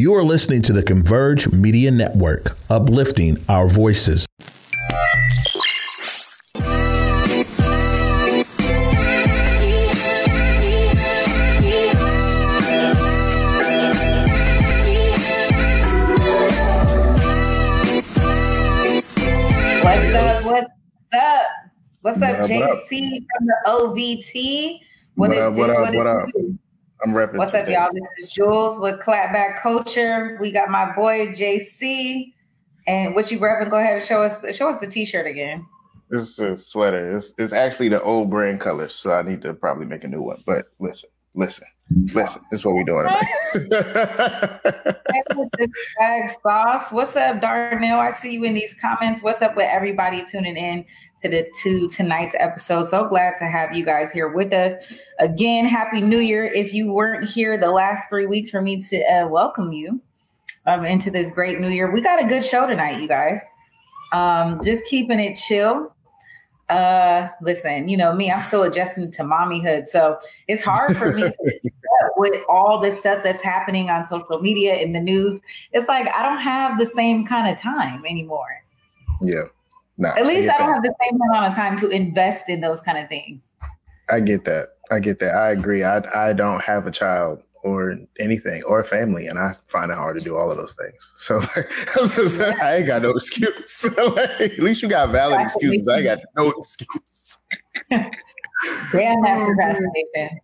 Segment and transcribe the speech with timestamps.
[0.00, 4.24] You are listening to the Converge Media Network, uplifting our voices.
[19.82, 20.44] What's up?
[20.46, 20.66] What's
[21.12, 21.46] up?
[22.00, 24.78] What's up, JC from the OVT?
[25.16, 25.54] What, up?
[25.56, 25.94] What up?
[25.94, 26.28] What up?
[27.02, 27.36] I'm repping.
[27.36, 27.88] What's up, y'all?
[27.92, 30.36] This is Jules with Clapback Culture.
[30.40, 32.34] We got my boy JC.
[32.86, 33.70] And what you repping?
[33.70, 35.66] Go ahead and show us show us the t-shirt again.
[36.10, 37.16] It's a sweater.
[37.16, 40.20] It's, it's actually the old brand colors, so I need to probably make a new
[40.20, 40.42] one.
[40.44, 42.42] But listen, listen, listen.
[42.50, 43.08] This is what we're doing
[45.96, 46.92] swag sauce.
[46.92, 47.98] What's up, Darnell?
[47.98, 49.22] I see you in these comments.
[49.22, 50.84] What's up with everybody tuning in
[51.20, 52.84] to the to tonight's episode?
[52.84, 54.74] So glad to have you guys here with us
[55.18, 55.66] again.
[55.66, 56.44] Happy New Year!
[56.44, 60.00] If you weren't here the last three weeks for me to uh, welcome you
[60.66, 63.44] um, into this great New Year, we got a good show tonight, you guys.
[64.12, 65.92] Um, just keeping it chill
[66.70, 71.22] uh listen you know me i'm still adjusting to mommyhood so it's hard for me
[71.22, 71.70] to
[72.16, 75.40] with all this stuff that's happening on social media in the news
[75.72, 78.62] it's like i don't have the same kind of time anymore
[79.22, 79.42] yeah
[79.98, 80.74] nah, at least i, I don't that.
[80.74, 83.52] have the same amount of time to invest in those kind of things
[84.08, 87.94] i get that i get that i agree i i don't have a child or
[88.18, 91.12] anything or a family, and I find it hard to do all of those things.
[91.20, 93.84] So like, I ain't got no excuse.
[93.98, 95.86] like, at least you got valid excuses.
[95.86, 97.38] I got no excuse.
[97.90, 98.10] Damn
[99.22, 100.40] that procrastination.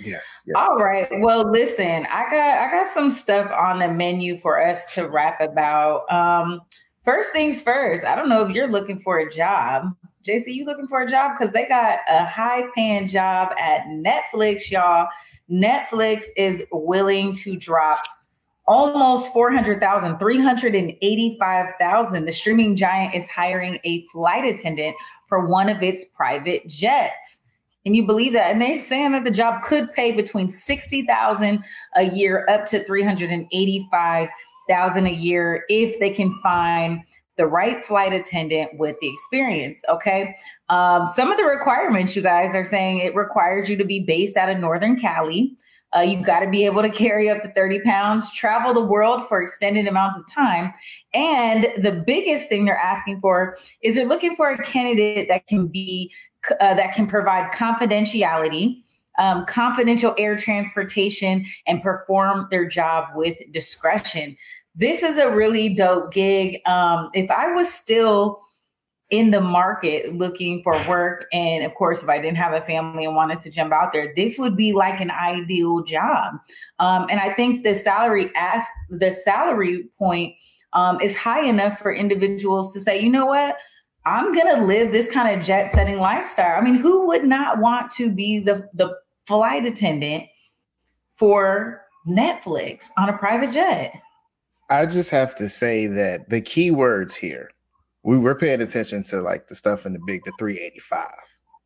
[0.00, 0.42] Yes.
[0.54, 1.06] All right.
[1.20, 5.40] Well, listen, I got I got some stuff on the menu for us to rap
[5.40, 6.10] about.
[6.10, 6.60] Um,
[7.04, 8.04] first things first.
[8.04, 9.94] I don't know if you're looking for a job.
[10.26, 11.32] JC, you looking for a job?
[11.36, 15.08] Because they got a high paying job at Netflix, y'all
[15.50, 17.98] Netflix is willing to drop
[18.66, 22.24] almost 400,000, 385,000.
[22.24, 24.94] The streaming giant is hiring a flight attendant
[25.28, 27.39] for one of its private jets.
[27.84, 28.52] Can you believe that?
[28.52, 31.64] And they're saying that the job could pay between 60,000
[31.96, 37.00] a year up to 385,000 a year if they can find
[37.36, 39.82] the right flight attendant with the experience.
[39.88, 40.36] Okay.
[40.68, 44.36] Um, some of the requirements, you guys are saying it requires you to be based
[44.36, 45.56] out of Northern Cali.
[45.96, 49.26] Uh, you've got to be able to carry up to 30 pounds, travel the world
[49.26, 50.72] for extended amounts of time.
[51.14, 55.66] And the biggest thing they're asking for is they're looking for a candidate that can
[55.66, 56.12] be,
[56.60, 58.82] uh, that can provide confidentiality,
[59.18, 64.36] um, confidential air transportation, and perform their job with discretion.
[64.74, 66.60] This is a really dope gig.
[66.66, 68.40] Um, if I was still
[69.10, 73.04] in the market looking for work and of course if i didn't have a family
[73.04, 76.34] and wanted to jump out there this would be like an ideal job
[76.78, 80.34] um, and i think the salary ask the salary point
[80.72, 83.56] um, is high enough for individuals to say you know what
[84.06, 87.90] i'm gonna live this kind of jet setting lifestyle i mean who would not want
[87.90, 88.94] to be the the
[89.26, 90.24] flight attendant
[91.14, 93.92] for netflix on a private jet
[94.70, 97.50] i just have to say that the key words here
[98.02, 101.06] we were paying attention to like the stuff in the big, the 385.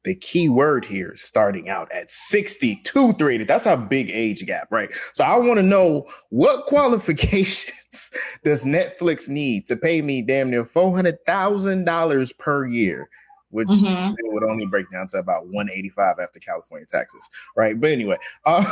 [0.04, 3.44] The key word here is starting out at 62 380.
[3.44, 4.90] That's a big age gap, right?
[5.14, 8.10] So I want to know what qualifications
[8.44, 13.08] does Netflix need to pay me damn near $400,000 per year,
[13.50, 14.12] which mm-hmm.
[14.34, 17.80] would only break down to about 185 after California taxes, right?
[17.80, 18.62] But anyway, uh,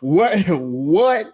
[0.00, 1.32] what, what,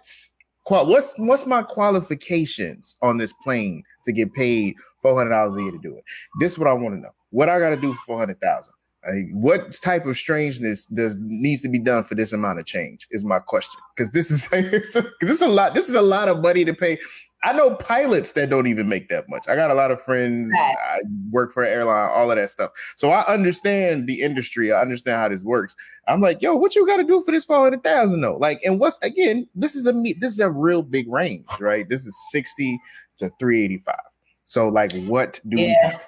[0.65, 5.71] what's, what's my qualifications on this plane to get paid four hundred dollars a year
[5.71, 6.03] to do it.
[6.39, 7.11] This is what I want to know.
[7.29, 8.72] What I got to do for four hundred thousand?
[9.07, 13.07] Like, what type of strangeness does needs to be done for this amount of change?
[13.11, 13.81] Is my question.
[13.95, 14.47] Because this is
[15.21, 15.73] this is a lot.
[15.75, 16.97] This is a lot of money to pay.
[17.45, 19.49] I know pilots that don't even make that much.
[19.49, 20.49] I got a lot of friends.
[20.57, 20.75] Right.
[20.81, 20.99] I
[21.29, 22.71] work for an airline, all of that stuff.
[22.95, 24.71] So I understand the industry.
[24.71, 25.75] I understand how this works.
[26.07, 28.37] I'm like, yo, what you got to do for this four hundred thousand though?
[28.37, 29.47] Like, and what's again?
[29.55, 31.87] This is a this is a real big range, right?
[31.89, 32.79] This is sixty
[33.17, 33.99] to three eighty five.
[34.45, 35.65] So, like, what do yeah.
[35.65, 36.07] we have?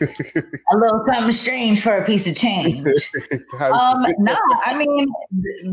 [0.00, 2.86] A little something strange for a piece of change.
[3.60, 5.12] um, no, I mean,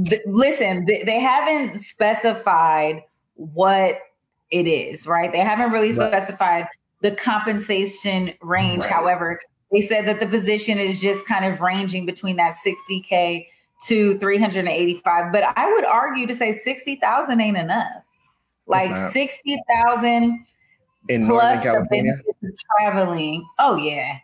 [0.06, 3.03] th- listen, th- they haven't specified
[3.35, 4.00] what
[4.51, 5.31] it is, right?
[5.31, 6.09] They haven't really right.
[6.09, 6.68] specified
[7.01, 8.79] the compensation range.
[8.79, 8.89] Right.
[8.89, 9.39] However,
[9.71, 13.47] they said that the position is just kind of ranging between that 60K
[13.88, 15.31] to 385.
[15.31, 18.03] But I would argue to say 60,000 ain't enough.
[18.65, 20.45] Like 60,000
[21.09, 22.13] in Plus Northern California?
[22.77, 23.48] traveling.
[23.59, 24.19] Oh yeah.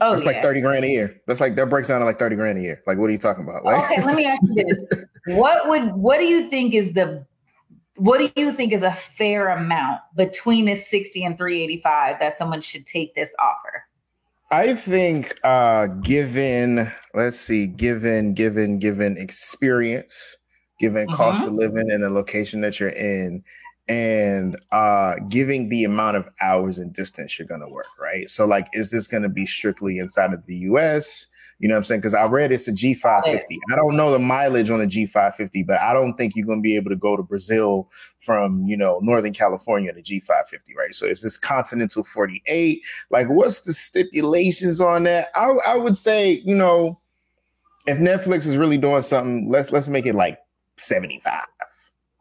[0.00, 0.32] Oh, it's yeah.
[0.32, 1.20] like 30 grand a year.
[1.26, 2.82] That's like that breaks down to like 30 grand a year.
[2.86, 3.64] Like, what are you talking about?
[3.64, 5.04] Like, okay, let me ask you this.
[5.36, 7.26] What would what do you think is the
[7.96, 12.60] what do you think is a fair amount between this 60 and 385 that someone
[12.60, 13.84] should take this offer?
[14.50, 20.36] I think uh given let's see, given given given experience,
[20.78, 21.16] given mm-hmm.
[21.16, 23.42] cost of living in the location that you're in,
[23.88, 28.28] and uh giving the amount of hours and distance you're gonna work, right?
[28.28, 31.28] So like is this gonna be strictly inside of the US?
[31.58, 32.00] You know what I'm saying?
[32.00, 33.40] Because I read it's a G550.
[33.72, 36.62] I don't know the mileage on a G550, but I don't think you're going to
[36.62, 37.90] be able to go to Brazil
[38.20, 40.94] from, you know, Northern California to G550, right?
[40.94, 42.82] So is this Continental 48.
[43.10, 45.28] Like, what's the stipulations on that?
[45.34, 47.00] I, I would say, you know,
[47.86, 50.38] if Netflix is really doing something, let's let's make it like
[50.76, 51.44] 75.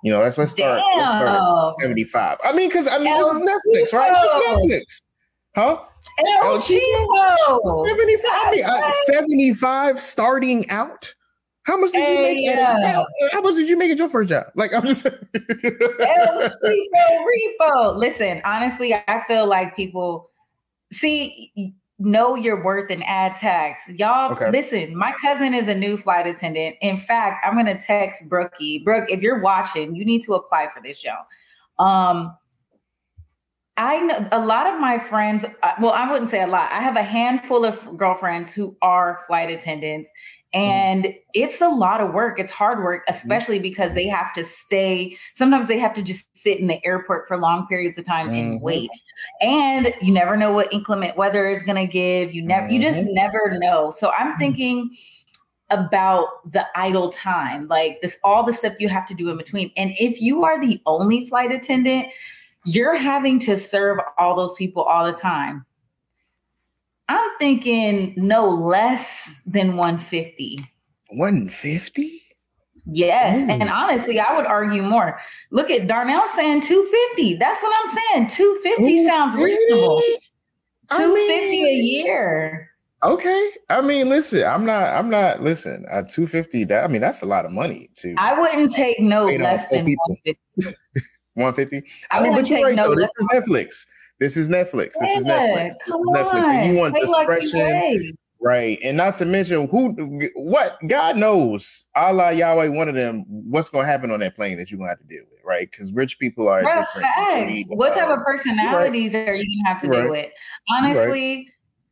[0.06, 2.38] You know, let's let's start, let's start 75.
[2.44, 4.13] I mean, because I mean, this is Netflix, right?
[4.22, 5.02] This is Netflix.
[5.56, 5.80] Huh?
[6.44, 7.86] El Cheapo.
[7.88, 11.12] 75, I mean, uh, 75 starting out.
[11.63, 12.57] How much did hey, you make?
[12.60, 14.46] At, uh, how much did you make at your first job?
[14.54, 17.25] Like I'm just El Cheapo
[17.60, 17.96] Repo.
[17.96, 20.30] Listen, honestly, I feel like people
[20.92, 21.51] see
[21.98, 23.90] know your worth and add tax.
[23.90, 24.50] Y'all okay.
[24.52, 26.76] listen, my cousin is a new flight attendant.
[26.82, 28.80] In fact, I'm gonna text Brookie.
[28.80, 31.16] Brooke, if you're watching, you need to apply for this show.
[31.84, 32.36] Um,
[33.78, 36.72] I know a lot of my friends, uh, well, I wouldn't say a lot.
[36.72, 40.10] I have a handful of girlfriends who are flight attendants.
[40.56, 41.16] And mm.
[41.34, 42.40] it's a lot of work.
[42.40, 43.13] It's hard work, mm.
[43.13, 45.18] especially because they have to stay.
[45.34, 48.36] Sometimes they have to just sit in the airport for long periods of time mm-hmm.
[48.36, 48.90] and wait.
[49.42, 52.34] And you never know what inclement weather is going to give.
[52.34, 52.74] You never, mm-hmm.
[52.74, 53.13] you just mm-hmm.
[53.13, 53.92] never know.
[53.92, 54.96] So I'm thinking
[55.72, 59.72] about the idle time, like this, all the stuff you have to do in between.
[59.75, 62.08] And if you are the only flight attendant,
[62.63, 65.66] you're having to serve all those people all the time.
[67.07, 70.60] I'm thinking no less than 150.
[71.10, 72.22] 150?
[72.88, 73.44] Yes.
[73.44, 73.50] Ooh.
[73.50, 75.19] And honestly, I would argue more.
[75.52, 77.36] Look at Darnell saying 250.
[77.36, 78.28] That's what I'm saying.
[78.30, 80.02] 250 Ooh, sounds reasonable.
[80.92, 82.72] 250 mean, a year.
[83.04, 83.51] Okay.
[83.69, 87.25] I mean, listen, I'm not, I'm not, listen, at 250, that I mean, that's a
[87.25, 88.16] lot of money too.
[88.18, 90.38] I wouldn't take no less than 150.
[91.34, 91.92] 150.
[92.12, 92.96] I, I mean, but you're right though.
[92.96, 93.86] This is Netflix.
[94.20, 94.94] This is Netflix.
[95.00, 95.74] This is Netflix.
[95.86, 96.48] This is Netflix.
[96.48, 98.18] And you want discretion.
[98.42, 98.78] Right.
[98.84, 99.96] And not to mention who
[100.36, 104.70] what God knows, Allah Yahweh, one of them, what's gonna happen on that plane that
[104.70, 105.70] you're gonna have to deal with, right?
[105.70, 107.66] Because rich people are Bro, different.
[107.70, 109.30] What type of personalities right.
[109.30, 110.02] are you gonna have to right.
[110.04, 110.32] deal with?
[110.70, 111.46] Honestly, right.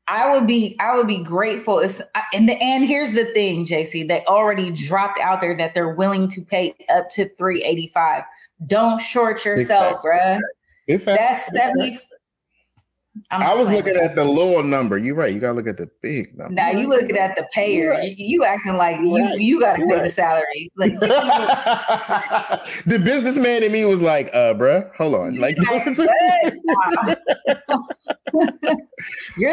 [0.10, 2.00] I would be I would be grateful if
[2.34, 6.28] and the and here's the thing, JC, they already dropped out there that they're willing
[6.28, 8.24] to pay up to 385
[8.68, 10.40] don't short yourself, bruh.
[10.88, 11.97] That's 70.
[13.30, 14.98] I'm i was looking at the lower number.
[14.98, 15.31] You're right.
[15.31, 16.51] You gotta look at the big number.
[16.54, 17.92] Now you looking at the payer.
[17.92, 18.18] Right.
[18.18, 19.39] You, you, acting like you right.
[19.39, 20.04] you gotta pay right.
[20.04, 20.71] the salary.
[20.75, 20.94] Like
[22.86, 25.38] the businessman in me was like, uh, bruh, hold on.
[25.38, 25.65] Like you're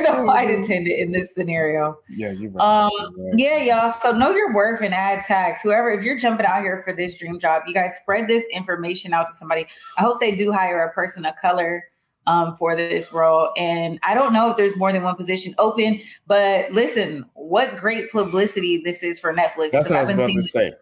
[0.03, 1.99] the flight attendant in this scenario.
[2.09, 2.85] Yeah, you're right.
[2.87, 2.91] Um,
[3.37, 3.91] yeah, y'all.
[3.91, 5.61] So know your worth and add tax.
[5.63, 9.13] Whoever, if you're jumping out here for this dream job, you guys spread this information
[9.13, 9.67] out to somebody.
[9.99, 11.85] I hope they do hire a person of color
[12.31, 13.51] um, for this role.
[13.57, 18.11] And I don't know if there's more than one position open, but listen, what great
[18.13, 19.73] publicity this is for Netflix.
[19.73, 20.73] That's what I was about to say.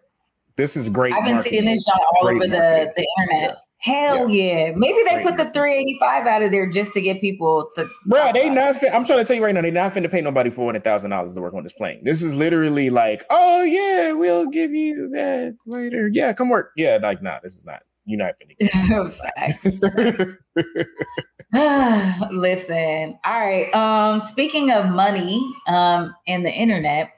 [0.55, 1.13] This is great.
[1.13, 1.61] I've been marketing.
[1.61, 3.49] seeing this all great over the, the internet.
[3.49, 3.55] Yeah.
[3.81, 4.67] Hell yeah.
[4.67, 4.71] yeah.
[4.75, 8.49] Maybe they put the 385 out of there just to get people to Bro, they
[8.49, 10.65] not fin- I'm trying to tell you right now, they're not finna pay nobody four
[10.65, 12.01] hundred thousand dollars to work on this plane.
[12.03, 16.09] This was literally like, oh yeah, we'll give you that later.
[16.11, 16.73] Yeah, come work.
[16.75, 19.13] Yeah, like nah, this is not you're not gonna
[22.31, 23.73] Listen, all right.
[23.73, 27.11] Um, speaking of money, um, and the internet,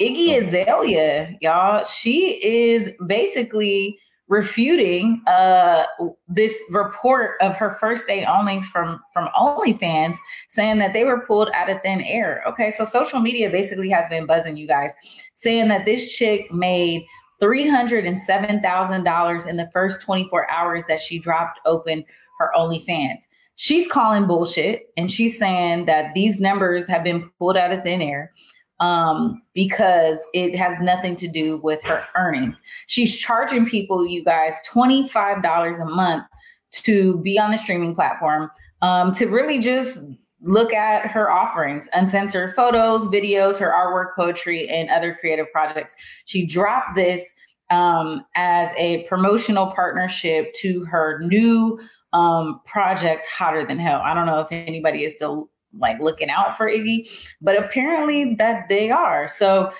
[0.00, 5.84] Iggy Azalea, y'all, she is basically refuting uh
[6.28, 10.18] this report of her first day onlys from from OnlyFans
[10.50, 12.42] saying that they were pulled out of thin air.
[12.46, 14.92] Okay, so social media basically has been buzzing you guys,
[15.34, 17.06] saying that this chick made
[17.40, 22.04] $307,000 in the first 24 hours that she dropped open
[22.38, 23.28] her OnlyFans.
[23.58, 28.00] She's calling bullshit and she's saying that these numbers have been pulled out of thin
[28.00, 28.32] air
[28.78, 32.62] um, because it has nothing to do with her earnings.
[32.86, 36.22] She's charging people, you guys, $25 a month
[36.70, 38.48] to be on the streaming platform
[38.80, 40.04] um, to really just
[40.42, 45.96] look at her offerings uncensored photos, videos, her artwork, poetry, and other creative projects.
[46.26, 47.32] She dropped this
[47.70, 51.80] um, as a promotional partnership to her new
[52.12, 54.00] um, project, Hotter Than Hell.
[54.02, 58.68] I don't know if anybody is still like looking out for Iggy, but apparently that
[58.68, 59.28] they are.
[59.28, 59.70] So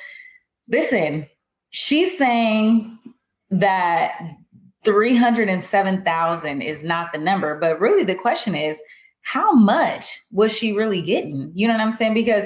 [0.68, 1.26] listen,
[1.70, 2.98] she's saying
[3.50, 4.18] that
[4.84, 8.80] 307,000 is not the number, but really the question is
[9.22, 11.50] how much was she really getting?
[11.54, 12.14] You know what I'm saying?
[12.14, 12.44] Because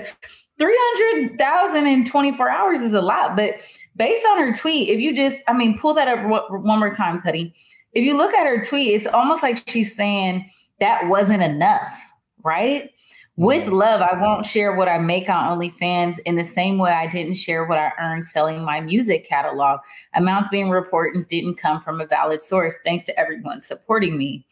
[0.59, 3.55] 300,000 in 24 hours is a lot, but
[3.97, 7.21] based on her tweet, if you just, I mean, pull that up one more time,
[7.21, 7.55] Cuddy.
[7.93, 10.49] If you look at her tweet, it's almost like she's saying
[10.81, 11.99] that wasn't enough,
[12.43, 12.91] right?
[13.37, 17.07] With love, I won't share what I make on OnlyFans in the same way I
[17.07, 19.81] didn't share what I earned selling my music catalog.
[20.15, 22.79] Amounts being reported didn't come from a valid source.
[22.85, 24.45] Thanks to everyone supporting me.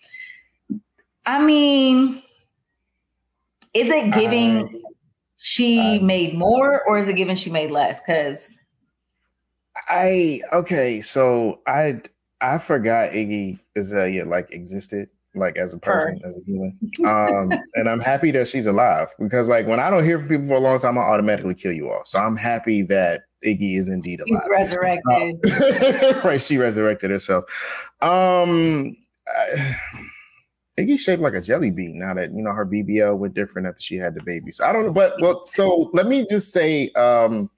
[1.27, 2.23] I mean,
[3.75, 4.89] is it giving uh,
[5.37, 8.01] she uh, made more or is it giving she made less?
[8.01, 8.59] Because
[9.89, 12.01] I okay, so I
[12.41, 16.27] I forgot Iggy Azalea like existed like as a person, Her.
[16.27, 16.79] as a human.
[17.05, 20.47] Um, and I'm happy that she's alive because like when I don't hear from people
[20.47, 22.07] for a long time, I automatically kill you off.
[22.07, 24.43] So I'm happy that Iggy is indeed alive.
[24.43, 25.37] She's resurrected.
[26.03, 27.45] Uh, right, she resurrected herself.
[28.03, 28.97] Um
[29.29, 29.77] I,
[30.79, 33.83] Iggy's shaped like a jelly bean now that you know her BBL went different after
[33.83, 34.51] she had the baby.
[34.53, 37.51] So I don't know, but well, so let me just say, um,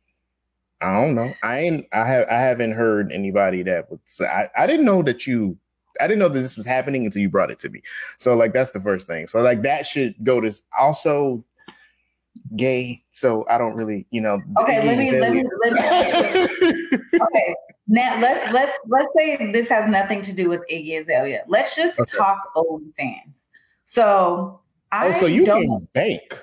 [0.82, 1.34] I don't know.
[1.42, 5.02] I ain't I have I haven't heard anybody that would say I, I didn't know
[5.02, 5.56] that you
[6.00, 7.80] I didn't know that this was happening until you brought it to me.
[8.16, 9.26] So like that's the first thing.
[9.26, 11.44] So like that should go to also
[12.56, 13.02] gay.
[13.10, 14.40] So I don't really, you know.
[14.60, 17.54] Okay, let me, let me let me Okay.
[17.88, 21.44] Now let's let's let's say this has nothing to do with Iggy Azalea.
[21.48, 22.16] Let's just okay.
[22.16, 23.46] talk OnlyFans.
[23.84, 24.60] So
[24.90, 26.42] I Oh, so you can bank.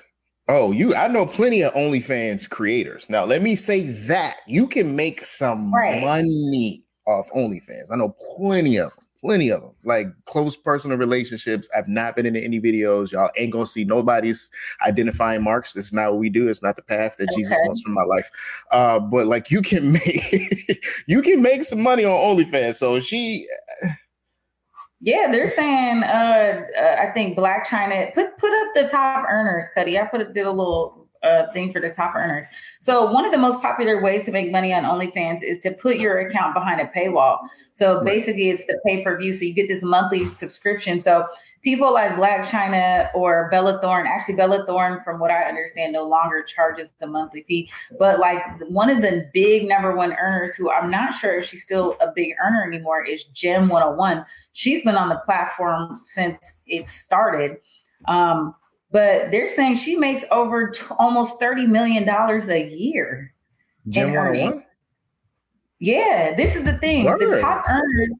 [0.52, 3.08] Oh, you I know plenty of OnlyFans creators.
[3.08, 6.02] Now let me say that you can make some right.
[6.02, 7.92] money off OnlyFans.
[7.92, 11.68] I know plenty of them plenty of them, like close personal relationships.
[11.76, 13.12] I've not been in any videos.
[13.12, 14.50] Y'all ain't gonna see nobody's
[14.86, 15.74] identifying marks.
[15.74, 16.48] That's not what we do.
[16.48, 17.36] It's not the path that okay.
[17.36, 18.30] Jesus wants for my life.
[18.72, 22.76] Uh, but like you can make you can make some money on OnlyFans.
[22.76, 23.46] So she.
[25.00, 26.02] Yeah, they're saying.
[26.02, 29.98] Uh, uh, I think Blac Chyna put put up the top earners, Cuddy.
[29.98, 32.46] I put did a little uh, thing for the top earners.
[32.80, 35.96] So one of the most popular ways to make money on OnlyFans is to put
[35.96, 37.38] your account behind a paywall.
[37.72, 39.32] So basically, it's the pay per view.
[39.32, 41.00] So you get this monthly subscription.
[41.00, 41.26] So
[41.62, 46.06] people like Blac Chyna or Bella Thorne, actually Bella Thorne, from what I understand, no
[46.06, 47.70] longer charges the monthly fee.
[47.98, 51.62] But like one of the big number one earners, who I'm not sure if she's
[51.62, 54.24] still a big earner anymore, is Gem 101.
[54.52, 57.58] She's been on the platform since it started.
[58.08, 58.54] Um,
[58.92, 63.32] but they're saying she makes over t- almost $30 million a year.
[63.88, 64.64] Gem 101?
[65.78, 67.04] Yeah, this is the thing.
[67.04, 67.20] Word.
[67.20, 68.10] The top earners,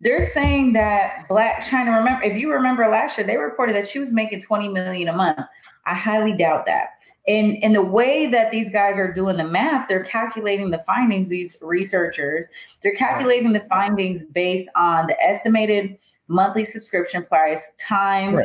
[0.00, 3.98] they're saying that Blac Chyna, remember, if you remember last year, they reported that she
[3.98, 5.40] was making 20 million a month.
[5.86, 6.90] I highly doubt that.
[7.26, 11.30] And, and the way that these guys are doing the math, they're calculating the findings,
[11.30, 12.46] these researchers,
[12.82, 15.96] they're calculating the findings based on the estimated
[16.28, 18.40] monthly subscription price times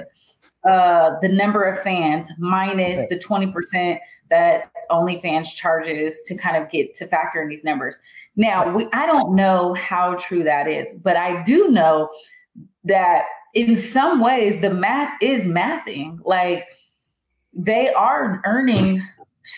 [0.63, 0.71] right.
[0.71, 3.09] uh, the number of fans minus right.
[3.09, 7.99] the 20% that OnlyFans charges to kind of get to factor in these numbers.
[8.35, 12.09] Now, we, I don't know how true that is, but I do know
[12.85, 16.19] that in some ways the math is mathing.
[16.23, 16.65] Like
[17.53, 19.07] they are earning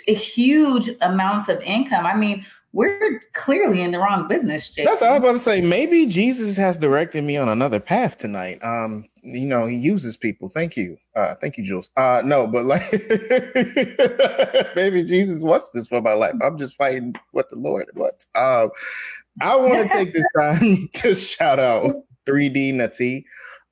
[0.07, 2.05] huge amounts of income.
[2.05, 4.69] I mean, we're clearly in the wrong business.
[4.69, 4.86] Jason.
[4.86, 5.62] That's what I was about to say.
[5.62, 8.63] Maybe Jesus has directed me on another path tonight.
[8.63, 10.48] Um, you know, he uses people.
[10.48, 10.98] Thank you.
[11.15, 11.91] Uh, thank you, Jules.
[11.98, 12.81] Uh, no, but like
[14.75, 16.33] maybe Jesus wants this for my life.
[16.41, 18.27] I'm just fighting what the Lord wants.
[18.36, 18.69] Um,
[19.41, 21.93] I want to take this time to shout out
[22.27, 23.25] 3D Natee.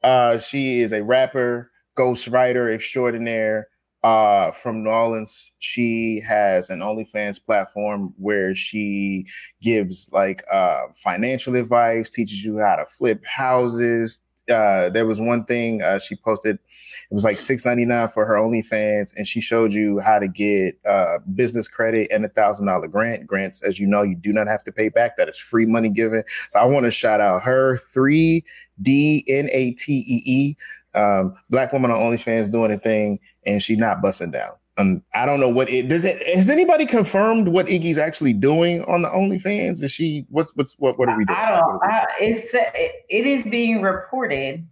[0.03, 3.68] Uh, she is a rapper, ghostwriter extraordinaire
[4.03, 5.51] uh, from New Orleans.
[5.59, 9.25] She has an OnlyFans platform where she
[9.61, 14.21] gives like uh, financial advice, teaches you how to flip houses.
[14.49, 16.55] Uh, there was one thing uh, she posted.
[16.55, 20.27] It was like six ninety nine for her OnlyFans, and she showed you how to
[20.27, 23.27] get uh, business credit and a thousand dollar grant.
[23.27, 25.17] Grants, as you know, you do not have to pay back.
[25.17, 26.23] That is free money given.
[26.49, 28.43] So I want to shout out her three
[28.81, 30.55] D N A T E E
[30.95, 34.51] um, black woman on OnlyFans doing a thing and she's not busting down.
[34.77, 36.05] Um, I don't know what it does.
[36.05, 39.83] It has anybody confirmed what Iggy's actually doing on the OnlyFans?
[39.83, 41.37] Is she what's what's what what are we doing?
[41.37, 41.79] I don't.
[41.83, 44.65] I, it's it, it is being reported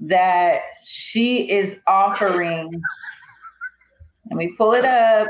[0.00, 2.70] that she is offering.
[4.28, 5.28] Let me pull it up.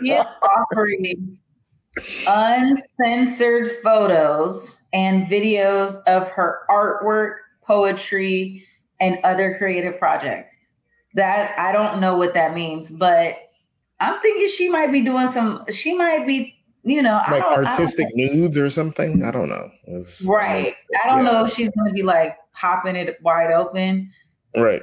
[0.00, 1.38] she is offering
[2.28, 8.64] uncensored photos and videos of her artwork, poetry,
[9.00, 10.56] and other creative projects.
[11.14, 13.36] That I don't know what that means, but
[14.00, 18.56] I'm thinking she might be doing some, she might be you know, like artistic nudes
[18.56, 19.22] or something.
[19.22, 19.70] I don't know.
[19.84, 20.74] It's, right.
[21.04, 21.32] I don't yeah.
[21.32, 24.10] know if she's going to be like popping it wide open.
[24.56, 24.82] Right.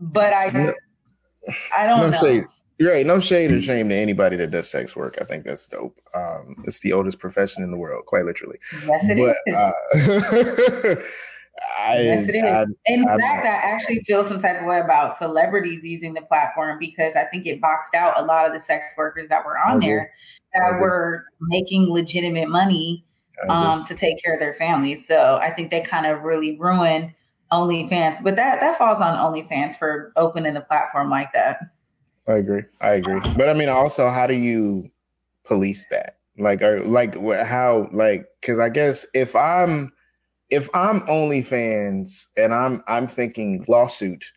[0.00, 0.74] But I, no,
[1.76, 2.16] I don't no know.
[2.16, 2.44] Shade.
[2.78, 3.06] You're right.
[3.06, 5.16] No shade or shame to anybody that does sex work.
[5.20, 5.98] I think that's dope.
[6.14, 8.58] Um, it's the oldest profession in the world, quite literally.
[8.86, 10.96] Yes, it but, is.
[10.96, 11.02] Uh,
[11.78, 12.44] I, yes, it is.
[12.44, 16.22] I, in I, fact, I actually feel some type of way about celebrities using the
[16.22, 19.58] platform because I think it boxed out a lot of the sex workers that were
[19.58, 20.12] on there
[20.54, 23.04] that were making legitimate money
[23.48, 25.06] um, to take care of their families.
[25.06, 27.14] So I think they kind of really ruined
[27.52, 28.22] OnlyFans.
[28.22, 31.58] But that that falls on OnlyFans for opening the platform like that.
[32.28, 32.62] I agree.
[32.80, 33.20] I agree.
[33.36, 34.90] But I mean, also, how do you
[35.44, 36.18] police that?
[36.38, 37.14] Like, or like
[37.46, 37.88] how?
[37.92, 39.92] Like, because I guess if I'm
[40.50, 44.32] if I'm OnlyFans and I'm I'm thinking lawsuit,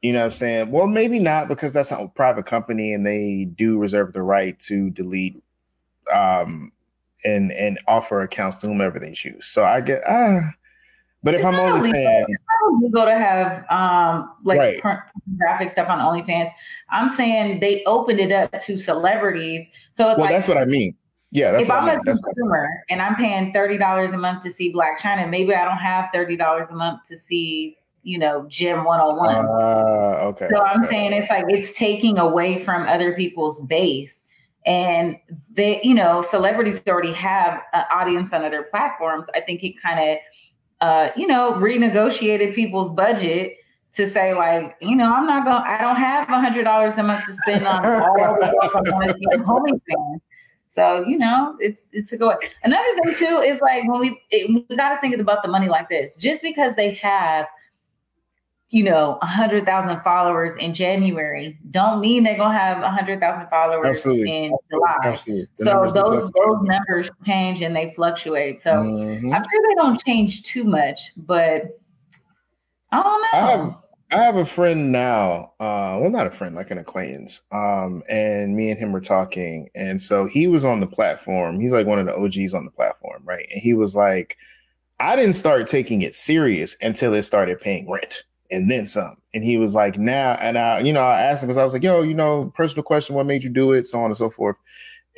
[0.00, 0.70] you know what I'm saying?
[0.70, 4.90] Well, maybe not because that's a private company and they do reserve the right to
[4.90, 5.42] delete
[6.12, 6.72] um
[7.24, 9.46] and and offer accounts to whomever they choose.
[9.46, 10.40] So I get ah
[11.22, 12.42] but if it's I'm OnlyFans, it's
[12.92, 15.00] go to have um like right.
[15.38, 16.50] graphic stuff on OnlyFans.
[16.90, 19.70] I'm saying they opened it up to celebrities.
[19.92, 20.96] So well, like, that's what I mean.
[21.32, 22.00] Yeah, if I'm I mean.
[22.00, 25.64] a consumer and I'm paying thirty dollars a month to see Blac Chyna, maybe I
[25.64, 29.34] don't have thirty dollars a month to see, you know, Gem 101.
[29.34, 30.48] Uh, okay.
[30.52, 34.24] So I'm saying it's like it's taking away from other people's base.
[34.66, 35.16] And
[35.50, 39.30] they, you know, celebrities already have an audience on other platforms.
[39.34, 40.18] I think it kind of,
[40.82, 43.54] uh, you know, renegotiated people's budget
[43.92, 46.98] to say like, you know, I'm not going, to I don't have a hundred dollars
[46.98, 50.20] a month to spend on all the stuff I want to see on OnlyFans.
[50.72, 52.34] So you know, it's it's a go.
[52.64, 55.68] Another thing too is like when we it, we got to think about the money
[55.68, 56.16] like this.
[56.16, 57.46] Just because they have,
[58.70, 63.20] you know, a hundred thousand followers in January, don't mean they're gonna have a hundred
[63.20, 64.44] thousand followers Absolutely.
[64.44, 64.96] in July.
[65.04, 65.48] Absolutely.
[65.58, 68.58] The so those those numbers change and they fluctuate.
[68.62, 69.30] So mm-hmm.
[69.30, 71.76] I'm sure they don't change too much, but
[72.92, 73.28] I don't know.
[73.34, 73.81] I have,
[74.12, 75.54] I have a friend now.
[75.58, 77.40] Uh, well, not a friend, like an acquaintance.
[77.50, 81.60] Um, and me and him were talking, and so he was on the platform.
[81.60, 83.46] He's like one of the OGs on the platform, right?
[83.50, 84.36] And he was like,
[85.00, 89.16] "I didn't start taking it serious until it started paying rent." and then some.
[89.34, 91.72] And he was like, now, and I, you know, I asked him because I was
[91.72, 93.86] like, yo, you know, personal question, what made you do it?
[93.86, 94.56] So on and so forth.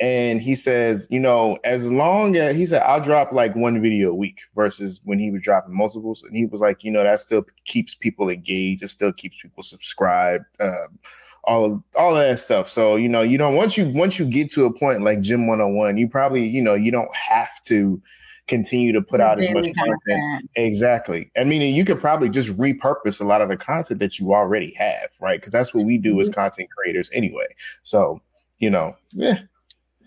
[0.01, 4.09] And he says, you know, as long as he said, I'll drop like one video
[4.09, 6.21] a week versus when he was dropping multiples.
[6.23, 8.83] And he was like, you know, that still keeps people engaged.
[8.83, 10.45] It still keeps people subscribed.
[10.59, 10.99] Um,
[11.45, 12.67] all of, all of that stuff.
[12.67, 15.47] So, you know, you don't, once you, once you get to a point like Gem
[15.47, 18.01] 101, you probably, you know, you don't have to
[18.47, 20.01] continue to put out as much content.
[20.07, 20.49] content.
[20.55, 21.31] Exactly.
[21.37, 24.73] I mean, you could probably just repurpose a lot of the content that you already
[24.75, 25.39] have, right?
[25.39, 26.41] Because that's what we do as mm-hmm.
[26.41, 27.47] content creators anyway.
[27.83, 28.21] So,
[28.59, 29.39] you know, yeah,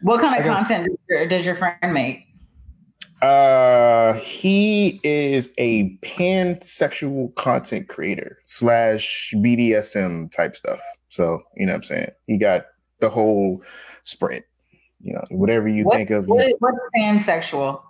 [0.03, 2.25] what kind of content does your, does your friend make?
[3.21, 10.81] Uh, he is a pansexual content creator slash BDSM type stuff.
[11.09, 12.11] So you know what I'm saying.
[12.27, 12.67] He got
[13.01, 13.63] the whole
[14.05, 14.45] spread.
[15.01, 16.29] You know, whatever you what, think of.
[16.29, 17.83] What, what's pansexual?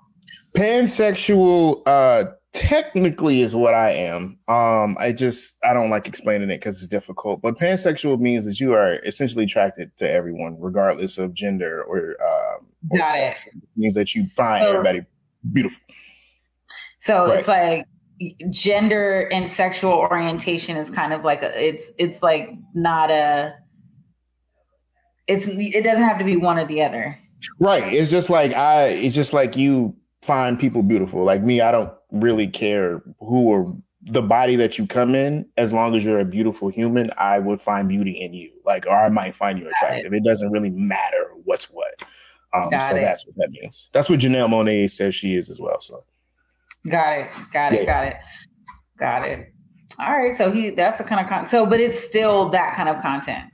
[0.54, 1.82] Pansexual.
[1.86, 4.38] Uh, technically is what I am.
[4.48, 7.40] Um, I just I don't like explaining it because it's difficult.
[7.40, 12.66] But pansexual means that you are essentially attracted to everyone, regardless of gender or, um,
[12.90, 13.46] or Got sex.
[13.46, 13.54] It.
[13.56, 13.68] it.
[13.76, 15.06] means that you find so, everybody
[15.52, 15.80] beautiful.
[16.98, 17.38] So right.
[17.38, 17.86] it's like
[18.50, 23.54] gender and sexual orientation is kind of like a, it's it's like not a
[25.28, 27.16] it's it doesn't have to be one or the other.
[27.60, 27.84] Right.
[27.92, 31.22] It's just like I it's just like you find people beautiful.
[31.22, 35.74] Like me, I don't really care who or the body that you come in, as
[35.74, 38.50] long as you're a beautiful human, I would find beauty in you.
[38.64, 40.12] Like, or I might find you attractive.
[40.12, 40.16] It.
[40.18, 40.24] it.
[40.24, 41.94] doesn't really matter what's what.
[42.54, 43.02] Um, so it.
[43.02, 43.90] that's what that means.
[43.92, 45.80] That's what Janelle Monáe says she is as well.
[45.80, 46.04] So,
[46.88, 47.84] got it, got it, yeah.
[47.84, 48.16] got it,
[48.98, 49.52] got it.
[49.98, 51.50] All right, so he that's the kind of content.
[51.50, 53.50] So, but it's still that kind of content.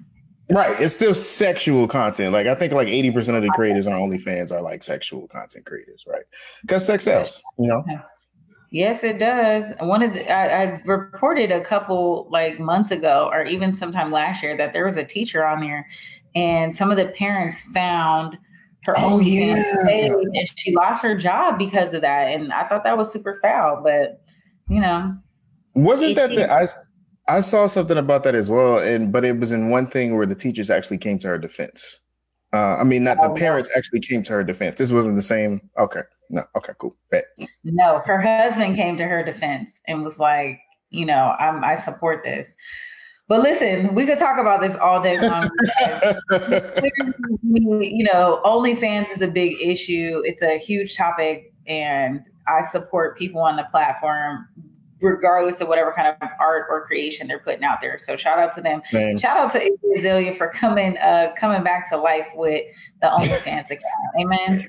[0.51, 0.79] Right.
[0.79, 2.33] It's still sexual content.
[2.33, 6.05] Like I think like 80% of the creators on OnlyFans are like sexual content creators,
[6.07, 6.25] right?
[6.61, 7.83] Because sex sells, you know?
[8.75, 9.73] Yes, it does.
[9.79, 14.43] One of the, I, I, reported a couple like months ago, or even sometime last
[14.43, 15.87] year, that there was a teacher on there,
[16.35, 18.37] and some of the parents found
[18.87, 18.95] her.
[18.99, 22.33] Oh yeah, and she lost her job because of that.
[22.33, 24.21] And I thought that was super foul, but
[24.69, 25.19] you know,
[25.77, 26.67] wasn't that the I?
[27.29, 30.27] I saw something about that as well, and but it was in one thing where
[30.27, 32.01] the teachers actually came to her defense.
[32.55, 34.77] Uh, I mean, not the oh, parents actually came to her defense.
[34.77, 35.61] This wasn't the same.
[35.77, 36.95] Okay, no, okay, cool.
[37.11, 37.25] Bet.
[37.65, 42.23] No, her husband came to her defense and was like, you know, I'm, I support
[42.23, 42.57] this.
[43.27, 45.51] But listen, we could talk about this all day long.
[47.43, 50.23] you know, OnlyFans is a big issue.
[50.25, 54.47] It's a huge topic, and I support people on the platform
[55.05, 57.99] regardless of whatever kind of art or creation they're putting out there.
[57.99, 58.81] So shout out to them.
[58.93, 59.19] Man.
[59.19, 62.65] Shout out to Azalea for coming uh coming back to life with
[63.01, 63.83] the OnlyFans account.
[64.21, 64.61] Amen.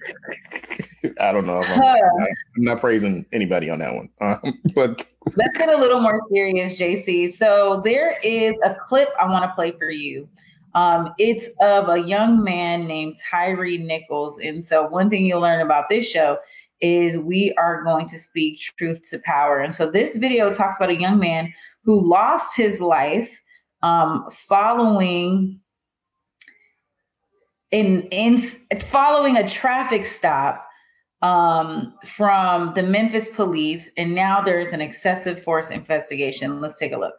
[1.19, 1.61] I don't know.
[1.63, 4.09] I'm, I'm, not praising anybody on that one.
[4.21, 4.39] Um,
[4.73, 7.31] but let's get a little more serious, JC.
[7.31, 10.27] So there is a clip I want to play for you.
[10.73, 14.39] Um, it's of a young man named Tyre Nichols.
[14.39, 16.39] And so one thing you'll learn about this show
[16.81, 19.59] is we are going to speak truth to power.
[19.59, 23.41] And so this video talks about a young man who lost his life
[23.81, 25.59] um, following
[27.71, 28.39] in in
[28.79, 30.65] following a traffic stop
[31.21, 36.61] um, from the Memphis police, and now there's an excessive force investigation.
[36.61, 37.15] Let's take a look.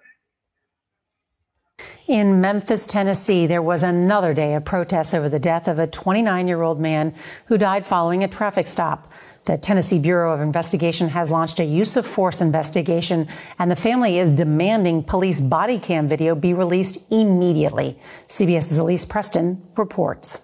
[2.09, 6.47] In Memphis, Tennessee, there was another day of protests over the death of a 29
[6.47, 7.13] year old man
[7.47, 9.13] who died following a traffic stop.
[9.45, 13.27] The Tennessee Bureau of Investigation has launched a use of force investigation,
[13.59, 17.99] and the family is demanding police body cam video be released immediately.
[18.29, 20.43] CBS's Elise Preston reports.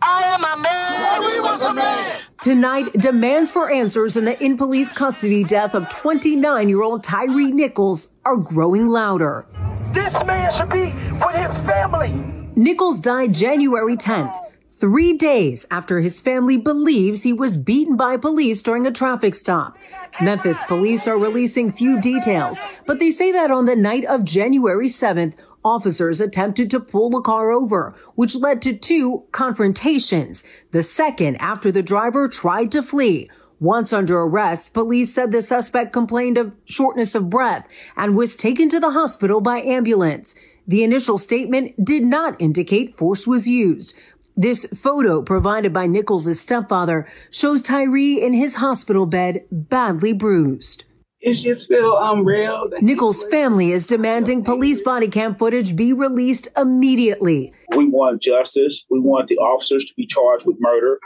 [0.00, 1.30] I am a man.
[1.30, 2.20] He was a man.
[2.40, 7.28] Tonight, demands for answers in the in police custody death of 29 year old Tyre
[7.28, 9.46] Nichols are growing louder.
[9.92, 12.12] This man should be with his family.
[12.54, 14.38] Nichols died January 10th
[14.80, 19.76] three days after his family believes he was beaten by police during a traffic stop.
[20.22, 24.86] Memphis police are releasing few details, but they say that on the night of January
[24.86, 30.42] 7th, officers attempted to pull the car over, which led to two confrontations.
[30.70, 33.30] The second after the driver tried to flee.
[33.60, 38.70] Once under arrest, police said the suspect complained of shortness of breath and was taken
[38.70, 40.34] to the hospital by ambulance.
[40.66, 43.94] The initial statement did not indicate force was used.
[44.34, 50.84] This photo provided by Nichols' stepfather shows Tyre in his hospital bed, badly bruised.
[51.20, 52.54] It just feel unreal.
[52.54, 57.52] Um, Nichols' family is demanding police body cam footage be released immediately.
[57.76, 58.86] We want justice.
[58.88, 60.98] We want the officers to be charged with murder.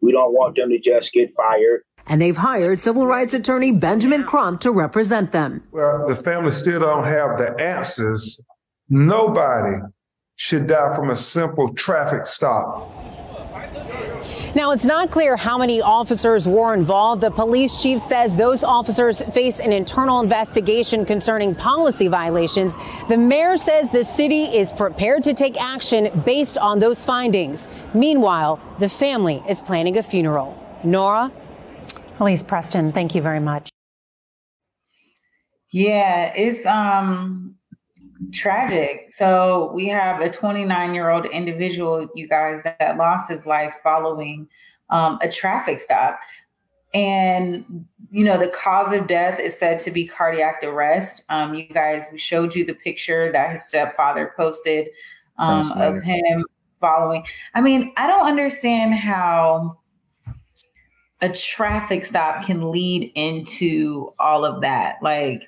[0.00, 1.82] We don't want them to just get fired.
[2.06, 5.62] And they've hired civil rights attorney Benjamin Crump to represent them.
[5.72, 8.40] Well, the family still don't have the answers.
[8.88, 9.76] Nobody
[10.36, 12.97] should die from a simple traffic stop.
[14.58, 17.20] Now, it's not clear how many officers were involved.
[17.20, 22.76] The police chief says those officers face an internal investigation concerning policy violations.
[23.08, 27.68] The mayor says the city is prepared to take action based on those findings.
[27.94, 30.58] Meanwhile, the family is planning a funeral.
[30.82, 31.30] Norah?
[32.18, 33.70] Elise Preston, thank you very much.
[35.70, 37.57] Yeah, it's um
[38.32, 39.06] tragic.
[39.10, 44.48] So we have a 29 year old individual, you guys, that lost his life following
[44.90, 46.18] um, a traffic stop.
[46.94, 51.24] And, you know, the cause of death is said to be cardiac arrest.
[51.28, 54.88] Um, you guys, we showed you the picture that his stepfather posted
[55.38, 56.44] um, of him
[56.80, 57.24] following.
[57.54, 59.78] I mean, I don't understand how
[61.20, 64.96] a traffic stop can lead into all of that.
[65.02, 65.42] Like,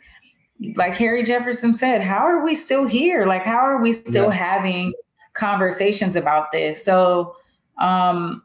[0.76, 3.26] like Harry Jefferson said, how are we still here?
[3.26, 4.32] Like, how are we still yeah.
[4.32, 4.92] having
[5.34, 6.84] conversations about this?
[6.84, 7.36] So,
[7.78, 8.42] um,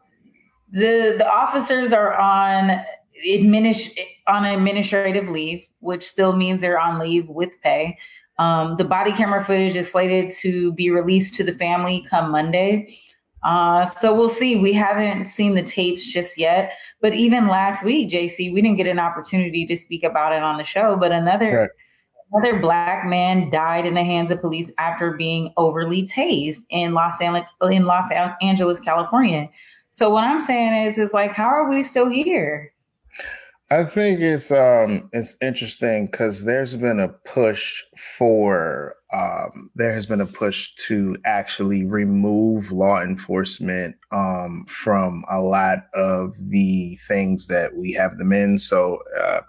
[0.71, 2.84] the the officers are on
[3.28, 3.97] administ-
[4.28, 7.97] on administrative leave, which still means they're on leave with pay.
[8.39, 12.93] Um, the body camera footage is slated to be released to the family come Monday.
[13.43, 14.58] Uh, so we'll see.
[14.58, 18.88] We haven't seen the tapes just yet, but even last week, JC, we didn't get
[18.88, 20.97] an opportunity to speak about it on the show.
[20.97, 21.71] But another
[22.36, 27.21] Another black man died in the hands of police after being overly tased in Los,
[27.21, 29.50] in Los Angeles, California.
[29.91, 32.74] So what I'm saying is, is like, how are we still here?
[33.71, 40.06] I think it's um it's interesting because there's been a push for um there has
[40.06, 47.48] been a push to actually remove law enforcement um from a lot of the things
[47.48, 48.60] that we have them in.
[48.60, 49.41] So uh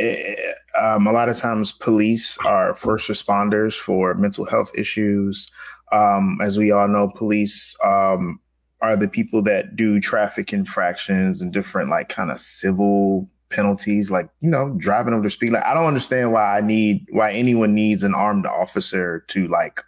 [0.00, 5.50] it, um, a lot of times police are first responders for mental health issues.
[5.92, 8.40] Um, as we all know, police um,
[8.80, 14.30] are the people that do traffic infractions and different like kind of civil penalties, like
[14.40, 15.52] you know driving over the speed.
[15.52, 19.82] Like I don't understand why I need why anyone needs an armed officer to like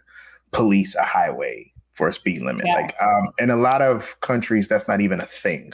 [0.51, 2.65] police a highway for a speed limit.
[2.65, 2.75] Yeah.
[2.75, 5.73] Like um, in a lot of countries, that's not even a thing.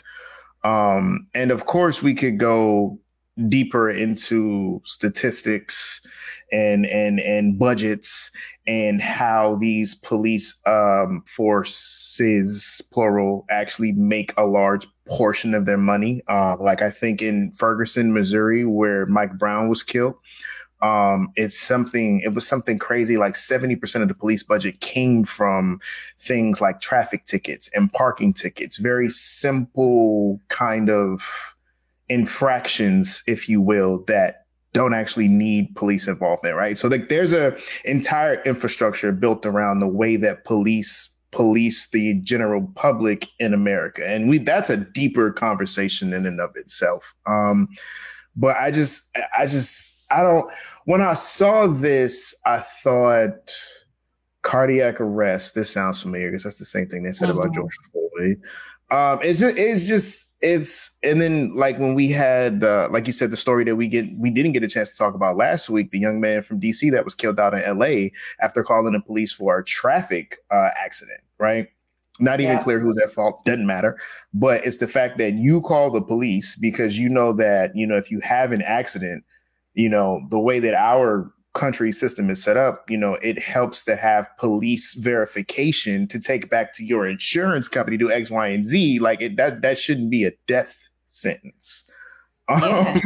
[0.63, 2.99] Um, and of course, we could go
[3.47, 6.01] deeper into statistics
[6.51, 8.31] and and and budgets
[8.67, 16.21] and how these police um, forces plural actually make a large portion of their money.
[16.27, 20.15] Uh, like i think in ferguson missouri where mike brown was killed
[20.81, 25.81] um, it's something it was something crazy like 70% of the police budget came from
[26.17, 28.77] things like traffic tickets and parking tickets.
[28.77, 31.55] Very simple kind of
[32.09, 36.77] infractions, if you will, that don't actually need police involvement, right?
[36.77, 42.71] So like there's a entire infrastructure built around the way that police police the general
[42.75, 44.03] public in America.
[44.05, 47.13] And we that's a deeper conversation in and of itself.
[47.27, 47.67] Um,
[48.35, 50.51] but I just I just I don't
[50.85, 53.53] when I saw this, I thought
[54.43, 55.55] cardiac arrest.
[55.55, 57.39] This sounds familiar because that's the same thing they said mm-hmm.
[57.39, 58.41] about George Floyd.
[58.91, 63.13] Um, it's just it's just it's and then like when we had uh, like you
[63.13, 65.69] said the story that we get we didn't get a chance to talk about last
[65.69, 68.07] week the young man from dc that was killed out in la
[68.41, 71.67] after calling the police for a traffic uh, accident right
[72.21, 72.61] not even yeah.
[72.61, 73.97] clear who's at fault doesn't matter
[74.33, 77.97] but it's the fact that you call the police because you know that you know
[77.97, 79.23] if you have an accident
[79.73, 83.83] you know the way that our country system is set up, you know, it helps
[83.83, 88.65] to have police verification to take back to your insurance company, do X, Y, and
[88.65, 88.99] Z.
[88.99, 91.89] Like it that that shouldn't be a death sentence.
[92.49, 92.55] Yeah.
[92.55, 93.01] Um,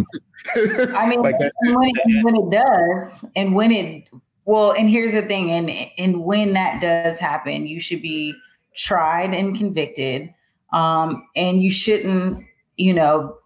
[0.95, 4.09] I mean, like that, when, it, when it does, and when it
[4.45, 8.35] well, and here's the thing, and and when that does happen, you should be
[8.75, 10.33] tried and convicted,
[10.73, 12.45] um, and you shouldn't,
[12.77, 13.37] you know,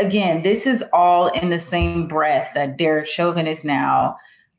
[0.00, 4.16] again, this is all in the same breath that Derek Chauvin is now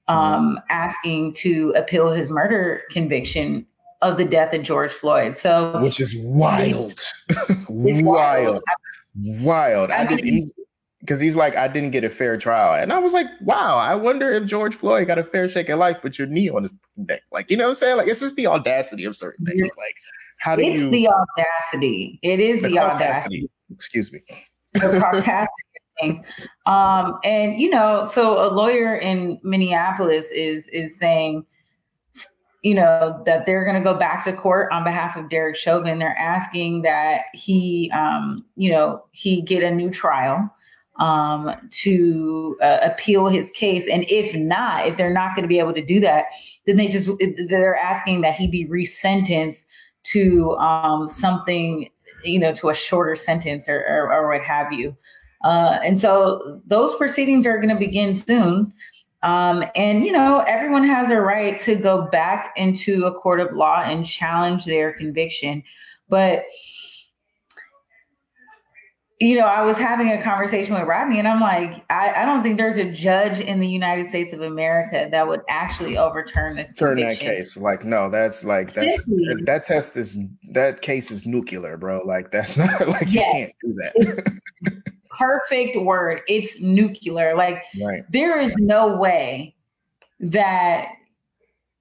[0.08, 3.65] um, asking to appeal his murder conviction
[4.02, 5.36] of the death of George Floyd.
[5.36, 7.00] So, which is wild,
[7.69, 8.63] wild, wild,
[9.15, 9.91] wild.
[9.91, 10.52] I, I mean, he's
[11.00, 13.95] because he's like, I didn't get a fair trial, and I was like, wow, I
[13.95, 16.71] wonder if George Floyd got a fair shake of life with your knee on his
[16.97, 17.21] neck.
[17.32, 17.97] Like, you know what I'm saying?
[17.97, 19.76] Like, it's just the audacity of certain things.
[19.78, 19.95] Like,
[20.39, 20.88] how do it's you?
[20.88, 22.19] It's the audacity.
[22.21, 23.00] It is the, the audacity.
[23.02, 23.50] audacity.
[23.71, 24.21] Excuse me
[24.74, 25.48] the
[26.00, 26.26] things.
[26.66, 31.46] Um, and you know, so a lawyer in Minneapolis is is saying,
[32.64, 36.00] you know, that they're going to go back to court on behalf of Derek Chauvin.
[36.00, 40.50] They're asking that he, um, you know, he get a new trial
[41.00, 43.90] um, to uh, appeal his case.
[43.90, 46.26] And if not, if they're not going to be able to do that,
[46.68, 47.10] then they just
[47.48, 49.66] they're asking that he be resentenced
[50.04, 51.90] to um, something
[52.24, 54.96] you know, to a shorter sentence or, or, or what have you.
[55.44, 58.72] Uh, and so those proceedings are going to begin soon.
[59.24, 63.52] Um, and, you know, everyone has a right to go back into a court of
[63.52, 65.64] law and challenge their conviction.
[66.10, 66.44] But
[69.22, 72.42] you know, I was having a conversation with Rodney, and I'm like, I, I, don't
[72.42, 76.74] think there's a judge in the United States of America that would actually overturn this.
[76.74, 77.28] Turn conviction.
[77.28, 77.56] that case.
[77.56, 80.18] Like, no, that's like that's that, that test is
[80.54, 82.00] that case is nuclear, bro.
[82.04, 83.14] Like, that's not like yes.
[83.14, 84.42] you can't do that.
[85.16, 86.22] perfect word.
[86.28, 87.36] It's nuclear.
[87.36, 88.02] Like, right.
[88.10, 89.54] there is no way
[90.20, 90.88] that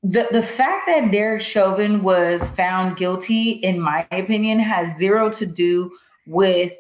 [0.03, 5.47] the the fact that Derek Chauvin was found guilty, in my opinion, has zero to
[5.47, 5.91] do
[6.27, 6.75] with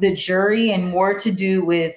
[0.00, 1.94] the jury and more to do with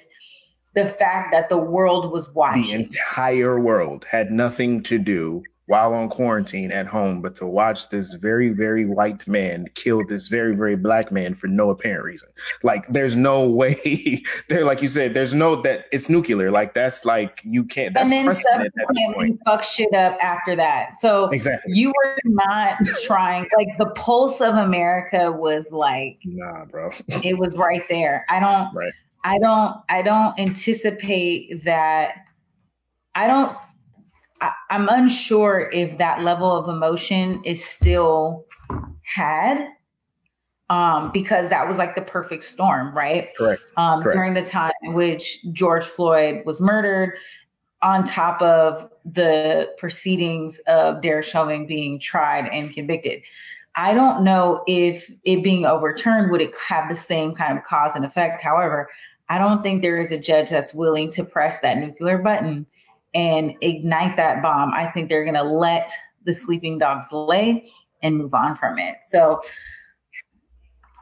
[0.74, 2.62] the fact that the world was watching.
[2.64, 7.90] The entire world had nothing to do while on quarantine at home but to watch
[7.90, 12.28] this very very white man kill this very very black man for no apparent reason.
[12.64, 16.50] Like there's no way there like you said there's no that it's nuclear.
[16.50, 20.92] Like that's like you can't that's and then subsequently fuck shit up after that.
[20.94, 21.72] So exactly.
[21.72, 26.90] you were not trying like the pulse of america was like nah bro.
[27.22, 28.26] it was right there.
[28.28, 28.92] I don't right.
[29.22, 32.26] I don't i don't anticipate that
[33.14, 33.56] i don't
[34.40, 38.46] I, am unsure if that level of emotion is still
[39.02, 39.66] had
[40.70, 43.34] um, because that was like the perfect storm, right?
[43.36, 43.62] Correct.
[43.76, 44.16] Um, Correct.
[44.16, 47.14] During the time in which George Floyd was murdered,
[47.82, 53.22] on top of the proceedings of Derek Chauvin being tried and convicted.
[53.76, 57.94] I don't know if it being overturned would it have the same kind of cause
[57.94, 58.42] and effect.
[58.42, 58.90] However,
[59.28, 62.66] I don't think there is a judge that's willing to press that nuclear button
[63.14, 65.90] and ignite that bomb, I think they're going to let
[66.24, 67.70] the sleeping dogs lay
[68.02, 68.96] and move on from it.
[69.02, 69.40] So,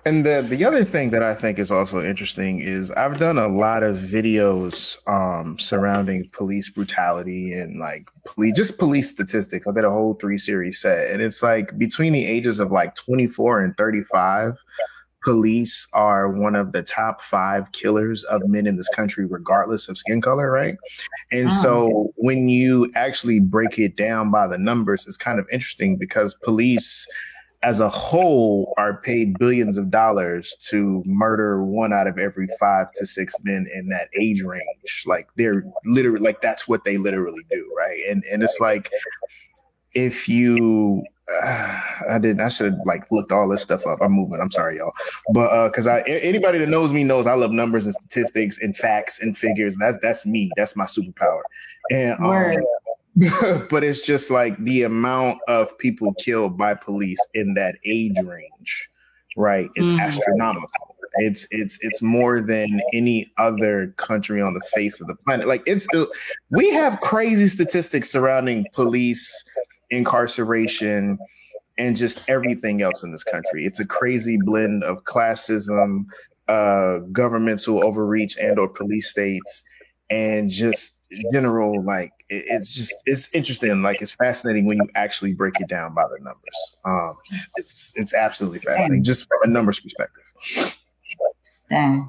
[0.06, 3.48] and the the other thing that I think is also interesting is I've done a
[3.48, 9.66] lot of videos um, surrounding police brutality and like police just police statistics.
[9.66, 12.94] I did a whole three series set, and it's like between the ages of like
[12.94, 14.54] 24 and 35
[15.24, 19.98] police are one of the top five killers of men in this country, regardless of
[19.98, 20.76] skin color, right?
[21.32, 25.46] And ah, so when you actually break it down by the numbers, it's kind of
[25.52, 27.06] interesting because police
[27.62, 32.86] as a whole are paid billions of dollars to murder one out of every five
[32.92, 35.04] to six men in that age range.
[35.06, 37.98] Like they're literally like that's what they literally do, right?
[38.08, 38.90] And and it's like
[39.94, 41.04] if you
[42.10, 42.40] I didn't.
[42.40, 43.98] I should have like looked all this stuff up.
[44.00, 44.40] I'm moving.
[44.40, 44.92] I'm sorry, y'all.
[45.32, 48.76] But uh, because I anybody that knows me knows I love numbers and statistics and
[48.76, 49.76] facts and figures.
[49.76, 50.50] That's that's me.
[50.56, 51.42] That's my superpower.
[51.90, 52.64] And um,
[53.70, 58.88] but it's just like the amount of people killed by police in that age range,
[59.36, 60.00] right, is Mhm.
[60.00, 60.96] astronomical.
[61.16, 65.48] It's it's it's more than any other country on the face of the planet.
[65.48, 65.88] Like it's
[66.50, 69.44] we have crazy statistics surrounding police
[69.90, 71.18] incarceration
[71.76, 73.64] and just everything else in this country.
[73.64, 76.06] It's a crazy blend of classism,
[76.48, 79.62] uh, governmental overreach, and or police states,
[80.10, 80.98] and just
[81.32, 83.82] general like it- it's just it's interesting.
[83.82, 86.76] Like it's fascinating when you actually break it down by the numbers.
[86.84, 87.16] Um,
[87.56, 90.24] it's it's absolutely fascinating just from a numbers perspective.
[91.70, 92.08] Dang.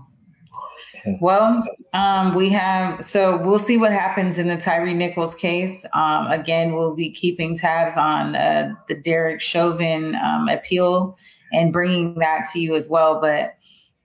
[1.22, 5.86] Well, um, we have so we'll see what happens in the Tyre Nichols case.
[5.94, 11.18] Um, again, we'll be keeping tabs on uh, the Derek Chauvin um, appeal
[11.52, 13.20] and bringing that to you as well.
[13.20, 13.56] But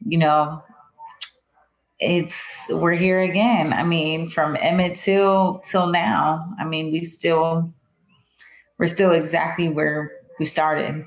[0.06, 0.62] you know,
[2.00, 3.72] it's we're here again.
[3.72, 6.46] I mean, from Emmett Till till now.
[6.58, 7.72] I mean, we still
[8.78, 11.04] we're still exactly where we started.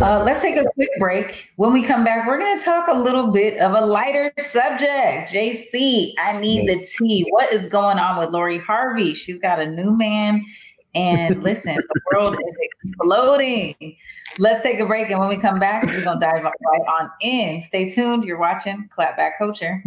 [0.00, 1.50] Uh, let's take a quick break.
[1.56, 5.32] When we come back, we're going to talk a little bit of a lighter subject.
[5.32, 7.26] JC, I need the tea.
[7.30, 9.14] What is going on with Lori Harvey?
[9.14, 10.44] She's got a new man.
[10.94, 13.96] And listen, the world is exploding.
[14.38, 15.10] Let's take a break.
[15.10, 17.62] And when we come back, we're going to dive right on in.
[17.62, 18.24] Stay tuned.
[18.24, 19.82] You're watching Clapback Culture.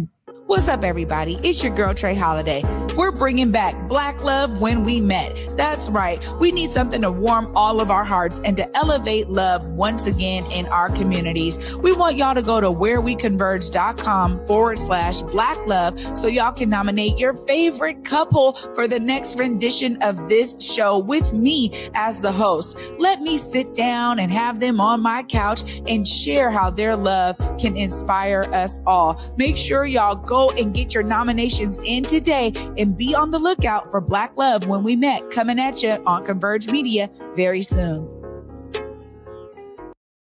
[0.46, 1.38] What's up, everybody?
[1.44, 2.62] It's your girl Trey Holiday.
[2.96, 5.38] We're bringing back Black Love When We Met.
[5.56, 6.26] That's right.
[6.40, 10.44] We need something to warm all of our hearts and to elevate love once again
[10.50, 11.76] in our communities.
[11.78, 17.18] We want y'all to go to whereweconverge.com forward slash black love so y'all can nominate
[17.18, 22.78] your favorite couple for the next rendition of this show with me as the host.
[22.98, 27.38] Let me sit down and have them on my couch and share how their love
[27.58, 29.20] can inspire us all.
[29.38, 33.90] Make sure y'all go and get your nominations in today and be on the lookout
[33.90, 38.08] for Black Love When We Met coming at you on Converge Media very soon.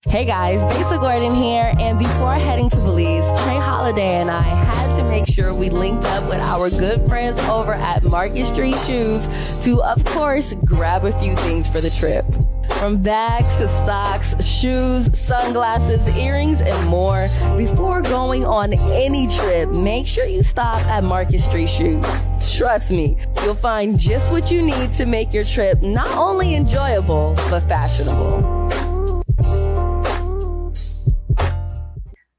[0.06, 4.96] Hey guys, Lisa Gordon here, and before heading to Belize, Trey Holiday and I had
[4.98, 9.26] to make sure we linked up with our good friends over at Market Street Shoes
[9.64, 12.24] to, of course, grab a few things for the trip.
[12.74, 17.29] From bags to socks, shoes, sunglasses, earrings, and more.
[17.57, 22.05] Before going on any trip, make sure you stop at Market Street Shoes.
[22.57, 27.35] Trust me, you'll find just what you need to make your trip not only enjoyable,
[27.50, 28.57] but fashionable.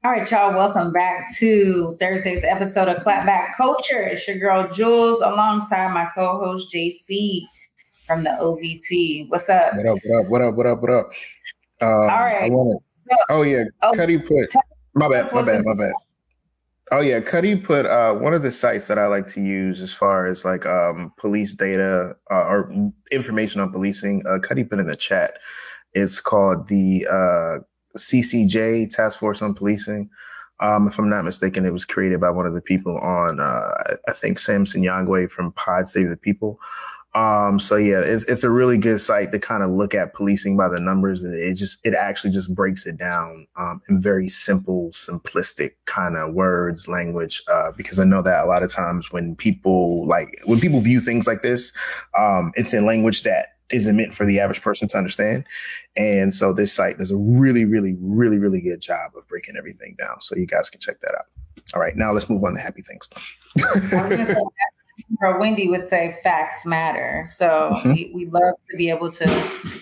[0.04, 4.00] All right, y'all, welcome back to Thursday's episode of Clapback Culture.
[4.00, 7.42] It's your girl Jules alongside my co host JC
[8.08, 9.28] from the OVT.
[9.28, 9.74] What's up?
[9.74, 9.98] What up?
[10.02, 10.26] What up?
[10.28, 10.54] What up?
[10.56, 10.80] What up?
[10.80, 11.06] What up?
[11.82, 12.50] Um, All right.
[12.50, 12.78] To.
[13.28, 14.52] Oh yeah, Oh, Cuddy put.
[14.94, 15.32] My bad.
[15.32, 15.64] My bad.
[15.64, 15.92] My bad.
[16.90, 19.92] Oh yeah, Cuddy put uh, one of the sites that I like to use as
[19.92, 22.72] far as like um, police data uh, or
[23.12, 24.24] information on policing.
[24.28, 25.34] Uh, Cuddy put in the chat.
[25.92, 27.58] It's called the uh,
[27.96, 30.08] CCJ Task Force on Policing.
[30.60, 33.70] Um, if I'm not mistaken, it was created by one of the people on, uh,
[34.08, 36.58] I think Sam Sinyangwe from Pod Save the People.
[37.14, 40.56] Um, so yeah, it's, it's a really good site to kind of look at policing
[40.56, 41.22] by the numbers.
[41.22, 46.16] And it just, it actually just breaks it down, um, in very simple, simplistic kind
[46.16, 47.42] of words, language.
[47.50, 51.00] Uh, because I know that a lot of times when people like, when people view
[51.00, 51.72] things like this,
[52.18, 55.44] um, it's in language that isn't meant for the average person to understand.
[55.96, 59.96] And so this site does a really, really, really, really good job of breaking everything
[59.98, 60.20] down.
[60.20, 61.26] So you guys can check that out.
[61.74, 63.08] All right, now let's move on to happy things.
[63.14, 64.34] I was gonna say,
[65.22, 67.24] or Wendy would say facts matter.
[67.26, 67.94] So Mhm.
[67.94, 69.26] we, we love to be able to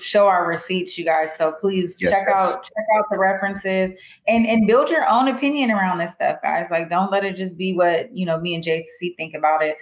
[0.00, 1.34] show our receipts, you guys.
[1.36, 2.40] So please Yes, check yes.
[2.40, 3.94] out check out the references
[4.28, 6.70] and and build your own opinion around this stuff, guys.
[6.70, 9.76] Like don't let it just be what you know me and JC think about it.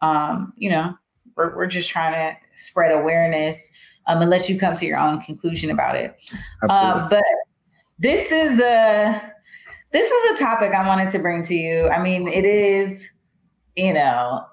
[0.00, 0.94] Um, you know,
[1.36, 3.70] we're we're just trying to spread awareness
[4.06, 6.16] um, and let you come to your own conclusion about it.
[6.62, 6.70] Absolutely.
[6.70, 7.24] Uh, but
[7.98, 9.32] this is a
[9.90, 11.88] this is a topic I wanted to bring to you.
[11.88, 13.08] I mean, it is,
[13.78, 14.44] you know,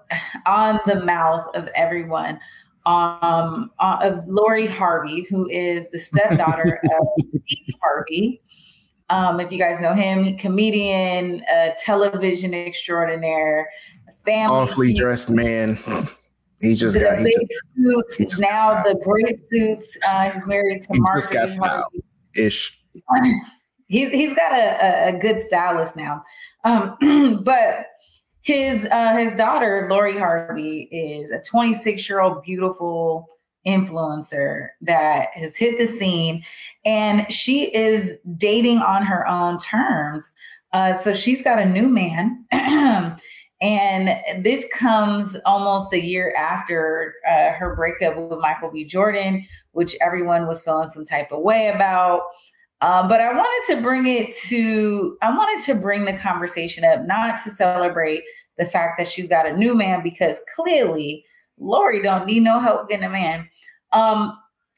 [0.45, 2.39] on the mouth of everyone.
[2.85, 7.07] Um, uh, of Lori Harvey, who is the stepdaughter of
[7.47, 8.41] Steve Harvey,
[9.09, 13.67] Um, if you guys know him, comedian, uh, television extraordinaire,
[14.23, 14.55] family.
[14.55, 15.79] Awfully dressed man.
[16.61, 18.17] He just the got he big just, suits.
[18.17, 19.97] he just now the great suits.
[20.07, 21.15] Uh, he's married to he Mark.
[21.15, 21.89] just got style
[22.37, 22.77] ish.
[23.87, 26.23] he's he's got a, a, a good stylist now.
[26.63, 26.97] Um,
[27.43, 27.87] but
[28.45, 33.27] his uh, his daughter Lori Harvey is a 26 year old beautiful
[33.67, 36.45] influencer that has hit the scene,
[36.85, 40.35] and she is dating on her own terms.
[40.73, 42.45] Uh, so she's got a new man.
[43.61, 48.83] And this comes almost a year after uh, her breakup with Michael B.
[48.83, 52.23] Jordan, which everyone was feeling some type of way about.
[52.81, 57.05] Uh, but I wanted to bring it to, I wanted to bring the conversation up,
[57.05, 58.23] not to celebrate
[58.57, 61.25] the fact that she's got a new man, because clearly
[61.57, 63.49] Lori don't need no help getting a man.
[63.91, 64.37] Um,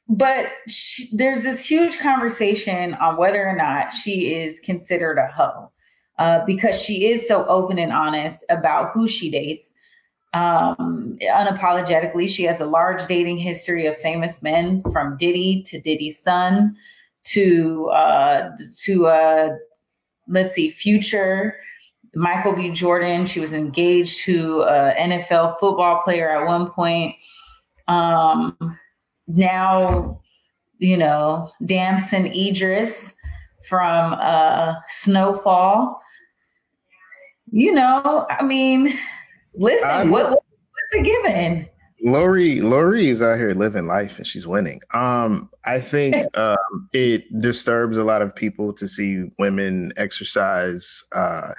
[0.09, 5.71] but she, there's this huge conversation on whether or not she is considered a hoe
[6.17, 9.73] uh, because she is so open and honest about who she dates.
[10.33, 16.19] Um, unapologetically, she has a large dating history of famous men from Diddy to Diddy's
[16.21, 16.75] son
[17.25, 18.51] to uh,
[18.83, 19.55] to uh,
[20.27, 21.57] let's see, Future,
[22.17, 22.69] Michael B.
[22.69, 23.25] Jordan.
[23.25, 27.15] She was engaged to an NFL football player at one point.
[27.87, 28.57] Um,
[29.27, 30.21] now,
[30.79, 33.15] you know, Damson Idris
[33.63, 36.01] from uh, Snowfall
[37.51, 38.93] you know, I mean,
[39.53, 41.69] listen, what, what's a given?
[42.03, 44.81] Lori, Lori is out here living life and she's winning.
[44.93, 51.49] Um, I think um, it disturbs a lot of people to see women exercise uh,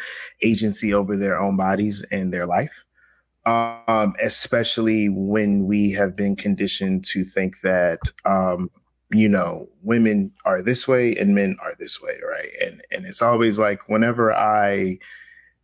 [0.43, 2.85] agency over their own bodies and their life.
[3.47, 8.71] Um, especially when we have been conditioned to think that um,
[9.11, 12.49] you know women are this way and men are this way, right?
[12.63, 14.99] And and it's always like whenever I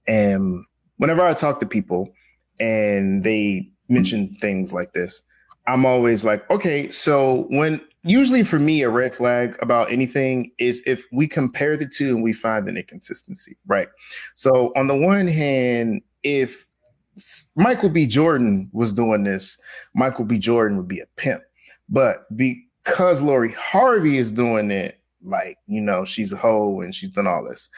[0.09, 0.67] am,
[0.97, 2.15] whenever I talk to people
[2.59, 5.23] and they mention things like this,
[5.67, 10.83] I'm always like, okay, so when usually for me, a red flag about anything is
[10.87, 13.89] if we compare the two and we find an inconsistency, right?
[14.35, 16.69] So on the one hand, if
[17.57, 18.07] Michael B.
[18.07, 19.59] Jordan was doing this,
[19.95, 20.39] Michael B.
[20.39, 21.43] Jordan would be a pimp.
[21.89, 27.11] But because Lori Harvey is doing it, like, you know, she's a hoe and she's
[27.11, 27.71] done all this.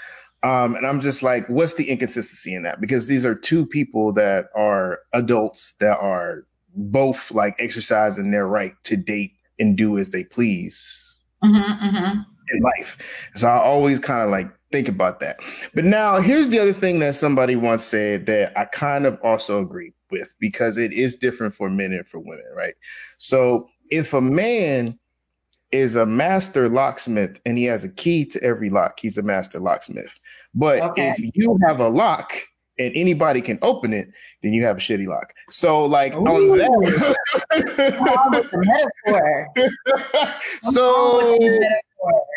[0.47, 2.81] Um, and I'm just like, what's the inconsistency in that?
[2.81, 8.75] Because these are two people that are adults that are both like exercising their right
[8.85, 12.21] to date and do as they please mm-hmm, mm-hmm.
[12.51, 13.29] in life.
[13.35, 15.41] So I always kind of like think about that.
[15.75, 19.61] But now here's the other thing that somebody once said that I kind of also
[19.61, 22.75] agree with because it is different for men and for women, right?
[23.19, 24.97] So if a man
[25.73, 28.99] is a master locksmith and he has a key to every lock.
[29.01, 30.19] He's a master locksmith.
[30.55, 31.11] But okay.
[31.11, 32.33] if you have a lock
[32.79, 34.09] and anybody can open it,
[34.43, 35.33] then you have a shitty lock.
[35.51, 36.27] So, like Ooh.
[36.27, 37.17] on that,
[40.63, 41.21] so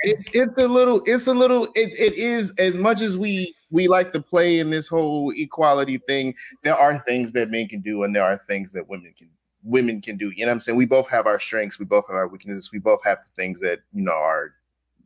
[0.03, 3.87] it's it's a little, it's a little, it, it is as much as we we
[3.87, 6.33] like to play in this whole equality thing.
[6.63, 9.29] There are things that men can do, and there are things that women can
[9.63, 10.31] women can do.
[10.35, 10.77] You know what I'm saying?
[10.77, 13.61] We both have our strengths, we both have our weaknesses, we both have the things
[13.61, 14.53] that, you know, are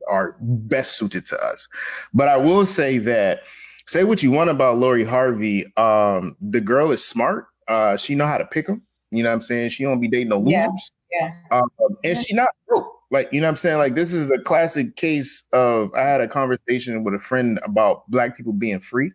[0.08, 1.70] are best suited to us.
[2.14, 3.44] But I will say that
[3.86, 5.66] say what you want about Lori Harvey.
[5.78, 7.48] Um, the girl is smart.
[7.68, 8.82] Uh, she know how to pick them.
[9.12, 9.70] You know what I'm saying?
[9.70, 10.92] She don't be dating no losers.
[11.12, 11.32] Yeah.
[11.52, 11.58] yeah.
[11.60, 11.70] Um,
[12.04, 12.92] and she not broke.
[13.12, 13.78] Like, you know what I'm saying?
[13.78, 18.10] Like, this is the classic case of I had a conversation with a friend about
[18.10, 19.12] black people being free.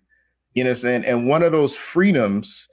[0.55, 1.05] You know what I'm saying?
[1.05, 2.69] And one of those freedoms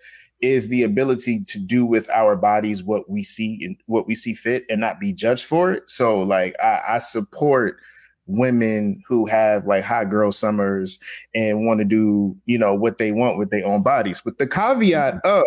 [0.45, 4.33] is the ability to do with our bodies what we see and what we see
[4.33, 5.89] fit and not be judged for it.
[5.89, 7.79] So like I, I support
[8.27, 10.99] women who have like hot girl summers
[11.33, 14.23] and want to do, you know, what they want with their own bodies.
[14.23, 15.39] With the caveat mm-hmm.
[15.39, 15.45] of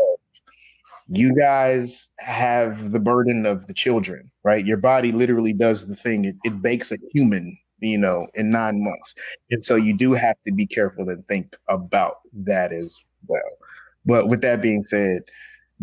[1.09, 4.67] you guys have the burden of the children, right?
[4.67, 6.25] Your body literally does the thing.
[6.25, 9.15] It, it bakes a human, you know, in nine months.
[9.51, 13.41] And so you do have to be careful and think about that as well.
[14.05, 15.23] But with that being said,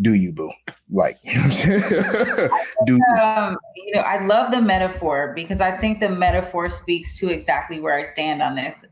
[0.00, 0.50] do you boo?
[0.90, 2.48] Like, you know
[2.86, 3.22] do you?
[3.22, 7.80] Um, you know, I love the metaphor because I think the metaphor speaks to exactly
[7.80, 8.86] where I stand on this.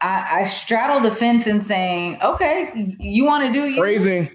[0.00, 3.76] I, I straddle the fence and saying, okay, you want to do you?
[3.76, 4.30] Phrasing.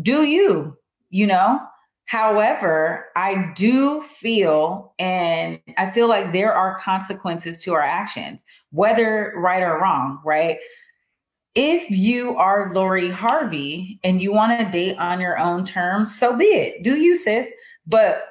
[0.00, 0.76] Do you,
[1.10, 1.60] you know?
[2.06, 9.32] However, I do feel, and I feel like there are consequences to our actions, whether
[9.36, 10.58] right or wrong, right?
[11.54, 16.36] If you are Lori Harvey and you want to date on your own terms, so
[16.36, 16.82] be it.
[16.82, 17.52] Do you, sis?
[17.86, 18.24] But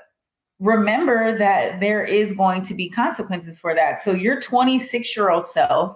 [0.60, 4.02] remember that there is going to be consequences for that.
[4.02, 5.96] So your 26 year old self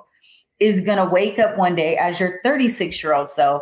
[0.60, 3.62] is going to wake up one day as your 36 year old self.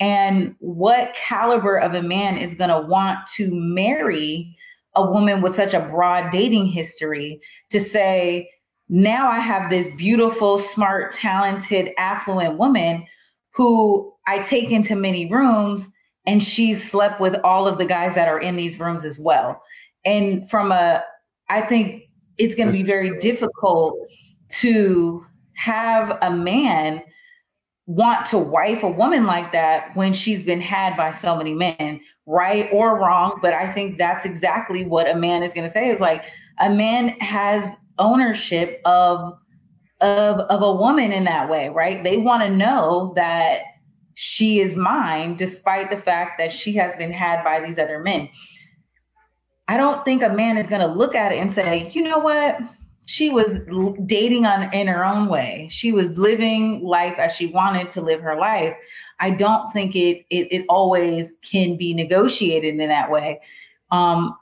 [0.00, 4.56] And what caliber of a man is going to want to marry
[4.96, 7.40] a woman with such a broad dating history
[7.70, 8.50] to say,
[8.88, 13.06] now I have this beautiful, smart, talented, affluent woman
[13.54, 15.90] who I take into many rooms
[16.26, 19.62] and she's slept with all of the guys that are in these rooms as well.
[20.04, 21.02] And from a,
[21.48, 22.02] I think
[22.38, 23.96] it's going to be very difficult
[24.60, 25.24] to
[25.56, 27.02] have a man
[27.86, 32.00] want to wife a woman like that when she's been had by so many men,
[32.26, 33.38] right or wrong.
[33.42, 36.24] But I think that's exactly what a man is going to say is like
[36.60, 39.38] a man has ownership of
[40.00, 42.02] of of a woman in that way, right?
[42.04, 43.62] They want to know that
[44.14, 48.28] she is mine despite the fact that she has been had by these other men.
[49.66, 52.18] I don't think a man is going to look at it and say, "You know
[52.18, 52.58] what?
[53.06, 53.60] She was
[54.06, 55.68] dating on in her own way.
[55.70, 58.74] She was living life as she wanted to live her life."
[59.20, 63.40] I don't think it it, it always can be negotiated in that way.
[63.90, 64.36] Um,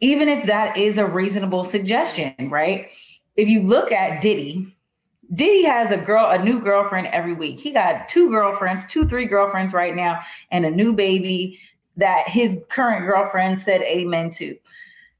[0.00, 2.88] even if that is a reasonable suggestion, right?
[3.36, 4.66] If you look at Diddy,
[5.34, 7.60] Diddy has a girl, a new girlfriend every week.
[7.60, 10.20] He got two girlfriends, two, three girlfriends right now,
[10.50, 11.58] and a new baby
[11.96, 14.56] that his current girlfriend said amen to.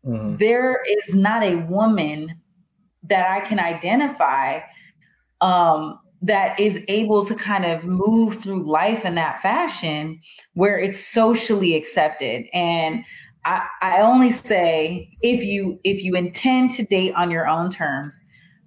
[0.07, 0.37] Mm-hmm.
[0.37, 2.41] There is not a woman
[3.03, 4.61] that I can identify
[5.41, 10.21] um, that is able to kind of move through life in that fashion
[10.55, 12.47] where it's socially accepted.
[12.53, 13.05] And
[13.45, 18.25] I, I only say if you if you intend to date on your own terms,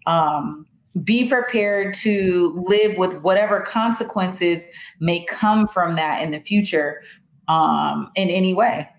[0.07, 0.65] um,
[1.03, 4.61] be prepared to live with whatever consequences
[4.99, 7.01] may come from that in the future
[7.47, 8.89] um, in any way.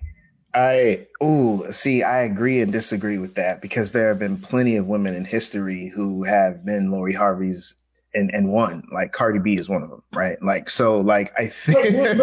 [0.55, 4.87] I oh see, I agree and disagree with that because there have been plenty of
[4.87, 7.75] women in history who have been Lori Harvey's
[8.15, 8.87] and and won.
[8.93, 10.41] Like Cardi B is one of them, right?
[10.43, 12.21] Like so, like I think did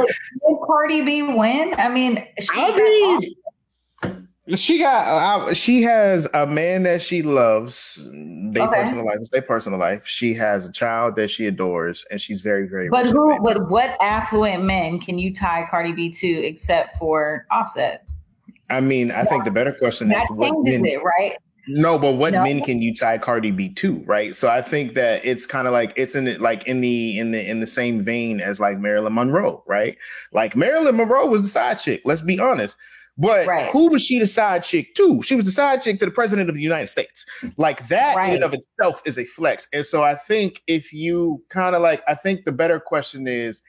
[0.66, 1.74] Cardi B win?
[1.78, 3.36] I mean, I mean,
[4.56, 8.08] she got uh, she has a man that she loves.
[8.12, 8.84] They okay.
[8.84, 10.08] personal life, it's their personal life.
[10.08, 12.90] She has a child that she adores, and she's very, very.
[12.90, 13.38] But who?
[13.44, 18.06] But what affluent men can you tie Cardi B to except for Offset?
[18.70, 21.36] I mean, I think the better question is what men, it, right?
[21.68, 22.44] No, but what no.
[22.44, 24.34] men can you tie Cardi B to, right?
[24.34, 27.32] So I think that it's kind of like it's in it like in the in
[27.32, 29.98] the in the same vein as like Marilyn Monroe, right?
[30.32, 32.02] Like Marilyn Monroe was the side chick.
[32.06, 32.78] Let's be honest.
[33.20, 33.70] But right.
[33.70, 35.22] who was she the side chick to?
[35.22, 37.26] She was the side chick to the president of the United States.
[37.58, 38.30] Like that right.
[38.30, 39.68] in and of itself is a flex.
[39.74, 43.62] And so I think if you kind of like, I think the better question is,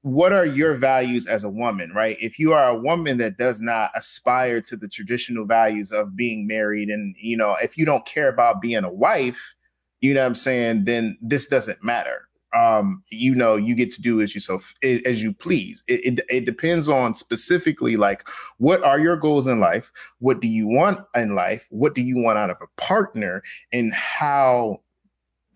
[0.00, 2.16] what are your values as a woman, right?
[2.20, 6.46] If you are a woman that does not aspire to the traditional values of being
[6.46, 9.54] married, and you know, if you don't care about being a wife,
[10.00, 12.23] you know what I'm saying, then this doesn't matter
[12.54, 15.82] um, you know, you get to do as yourself as you please.
[15.86, 18.26] It, it, it depends on specifically like
[18.58, 22.16] what are your goals in life, what do you want in life, what do you
[22.16, 23.42] want out of a partner,
[23.72, 24.80] and how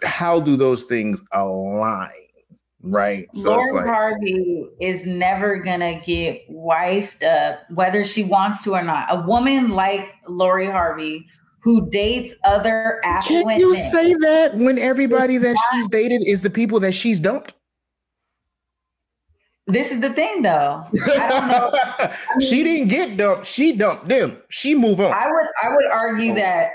[0.02, 2.10] how do those things align?
[2.80, 3.26] Right.
[3.34, 8.82] So Lori like, Harvey is never gonna get wifed up, whether she wants to or
[8.82, 9.06] not.
[9.10, 11.26] A woman like Lori Harvey
[11.60, 13.80] who dates other affluent Can you men.
[13.80, 17.54] say that when everybody that she's dated is the people that she's dumped?
[19.66, 20.82] This is the thing, though.
[21.08, 23.44] I mean, she didn't get dumped.
[23.44, 24.38] She dumped them.
[24.48, 25.12] She move on.
[25.12, 26.70] I would I would argue that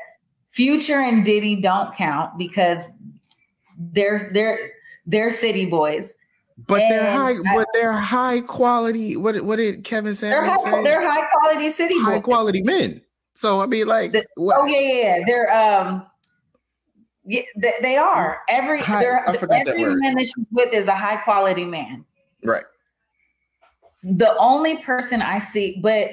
[0.51, 2.85] Future and Diddy don't count because
[3.79, 4.71] they're they're
[5.07, 6.15] they're city boys.
[6.67, 7.31] But and they're high.
[7.31, 9.17] I, but they're high quality.
[9.17, 10.29] What what did Kevin say?
[10.29, 11.99] They're high, they're high quality city.
[11.99, 12.23] High boys.
[12.23, 13.01] quality men.
[13.33, 16.05] So I mean, like, the, oh yeah, yeah, they're um,
[17.25, 20.95] yeah, they, they are every high, they're, every that man that she's with is a
[20.95, 22.05] high quality man.
[22.43, 22.65] Right.
[24.03, 26.09] The only person I see, but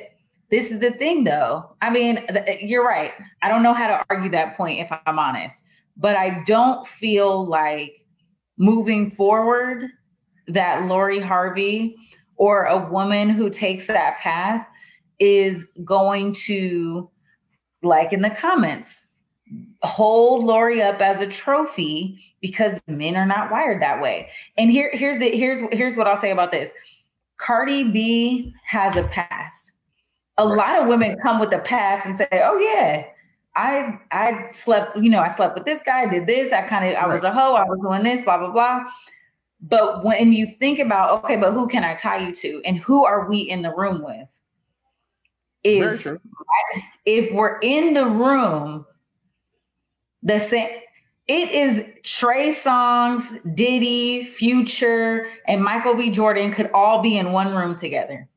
[0.51, 1.77] this is the thing, though.
[1.83, 2.27] I mean,
[2.61, 3.13] you're right.
[3.43, 5.65] I don't know how to argue that point if I'm honest,
[5.97, 7.95] but I don't feel like
[8.59, 9.89] moving forward
[10.49, 11.97] that Lori Harvey
[12.37, 14.67] or a woman who takes that path
[15.21, 17.09] is going to,
[17.83, 19.07] like in the comments,
[19.83, 24.31] hold Lori up as a trophy because men are not wired that way.
[24.57, 26.71] And here, here's the here's here's what I'll say about this.
[27.37, 29.73] Cardi B has a past.
[30.39, 33.07] A lot of women come with a past and say, "Oh yeah,
[33.57, 36.95] I I slept, you know, I slept with this guy, did this, I kind of
[36.95, 38.85] I was a hoe, I was doing this, blah blah blah."
[39.63, 43.05] But when you think about, okay, but who can I tie you to, and who
[43.05, 44.29] are we in the room with?
[45.65, 46.07] If
[47.05, 48.87] if we're in the room,
[50.23, 50.71] the same
[51.29, 56.11] it is Trey Songz, Diddy, Future, and Michael B.
[56.11, 58.29] Jordan could all be in one room together.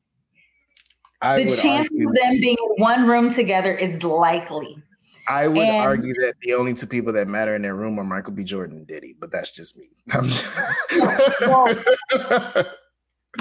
[1.19, 4.77] I the chance of them being in one room together is likely.
[5.27, 8.03] I would and, argue that the only two people that matter in that room are
[8.03, 8.43] Michael B.
[8.43, 9.85] Jordan and Diddy, but that's just me.
[10.11, 11.73] Just well,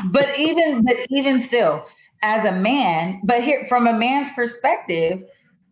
[0.06, 1.84] but even but even still,
[2.22, 5.22] as a man, but here from a man's perspective,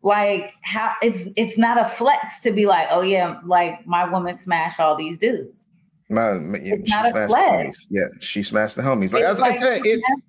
[0.02, 4.34] like how it's it's not a flex to be like, oh yeah, like my woman
[4.34, 5.66] smashed all these dudes.
[6.08, 7.86] My, yeah, it's not a flex.
[7.90, 9.12] Yeah, she smashed the homies.
[9.12, 10.22] Like, as like I said, it's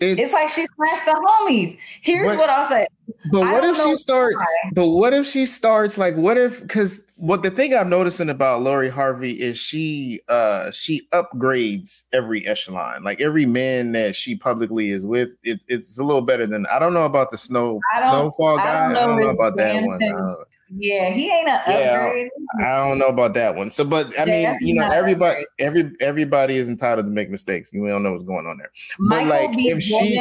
[0.00, 1.78] it's, it's like she smashed the homies.
[2.02, 2.86] Here's but, what I'll say.
[3.32, 4.36] But what if she starts?
[4.36, 4.70] Why.
[4.74, 6.14] But what if she starts like?
[6.14, 6.60] What if?
[6.60, 12.46] Because what the thing I'm noticing about Lori Harvey is she uh she upgrades every
[12.46, 13.02] echelon.
[13.02, 16.66] Like every man that she publicly is with, it's it's a little better than.
[16.66, 18.62] I don't know about the snow snowfall guy.
[18.62, 20.36] I don't know, I don't know about that one.
[20.70, 22.30] Yeah, he ain't an upgrade.
[22.60, 23.70] Yeah, I don't know about that one.
[23.70, 27.72] So, but I mean, you know, everybody, every everybody is entitled to make mistakes.
[27.72, 28.70] You don't know what's going on there.
[28.98, 29.68] Michael but like, B.
[29.68, 30.16] if she,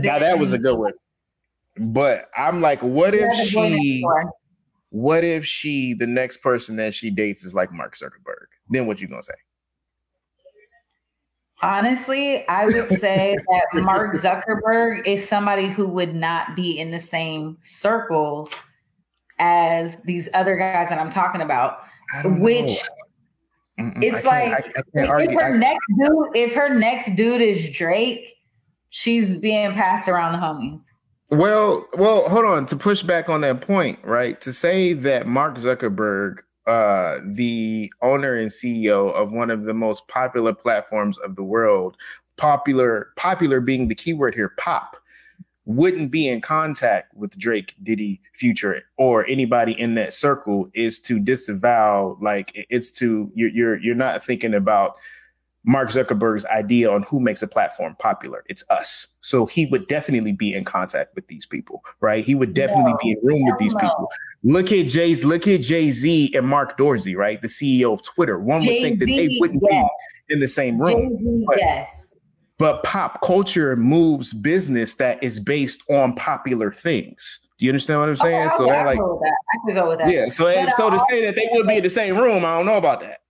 [0.00, 0.92] now that was a good one.
[1.78, 4.04] But I'm like, what if she?
[4.90, 8.48] What if she, the next person that she dates, is like Mark Zuckerberg?
[8.68, 9.32] Then what you gonna say?
[11.62, 16.98] Honestly, I would say that Mark Zuckerberg is somebody who would not be in the
[16.98, 18.52] same circles
[19.42, 21.80] as these other guys that I'm talking about,
[22.24, 22.80] which
[23.76, 24.52] it's like
[24.96, 28.36] I, I if her next dude, if her next dude is Drake,
[28.90, 30.86] she's being passed around the homies.
[31.30, 32.66] Well, well, hold on.
[32.66, 34.40] To push back on that point, right?
[34.42, 36.38] To say that Mark Zuckerberg,
[36.68, 41.96] uh, the owner and CEO of one of the most popular platforms of the world,
[42.36, 44.96] popular, popular being the keyword here, pop,
[45.64, 51.20] wouldn't be in contact with Drake, Diddy, Future, or anybody in that circle is to
[51.20, 52.16] disavow.
[52.20, 54.96] Like it's to you're you're you're not thinking about
[55.64, 58.42] Mark Zuckerberg's idea on who makes a platform popular.
[58.48, 59.06] It's us.
[59.20, 62.24] So he would definitely be in contact with these people, right?
[62.24, 64.08] He would definitely no, be in room with these people.
[64.42, 67.40] Look at Jay's, look at Jay Z and Mark Dorsey, right?
[67.40, 68.40] The CEO of Twitter.
[68.40, 69.88] One Jay-Z, would think that they wouldn't yes.
[70.26, 71.44] be in the same room.
[71.46, 72.11] But, yes
[72.62, 77.40] but pop culture moves business that is based on popular things.
[77.58, 78.46] Do you understand what I'm oh, saying?
[78.46, 79.00] Okay, so I like.
[79.00, 80.08] I could go with that.
[80.08, 80.26] Yeah.
[80.28, 82.56] So, but so to uh, say that they would be in the same room, I
[82.56, 83.22] don't know about that.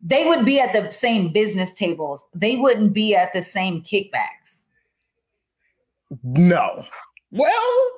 [0.00, 2.24] They would be at the same business tables.
[2.32, 4.68] They wouldn't be at the same kickbacks.
[6.22, 6.84] No.
[7.32, 7.90] Well,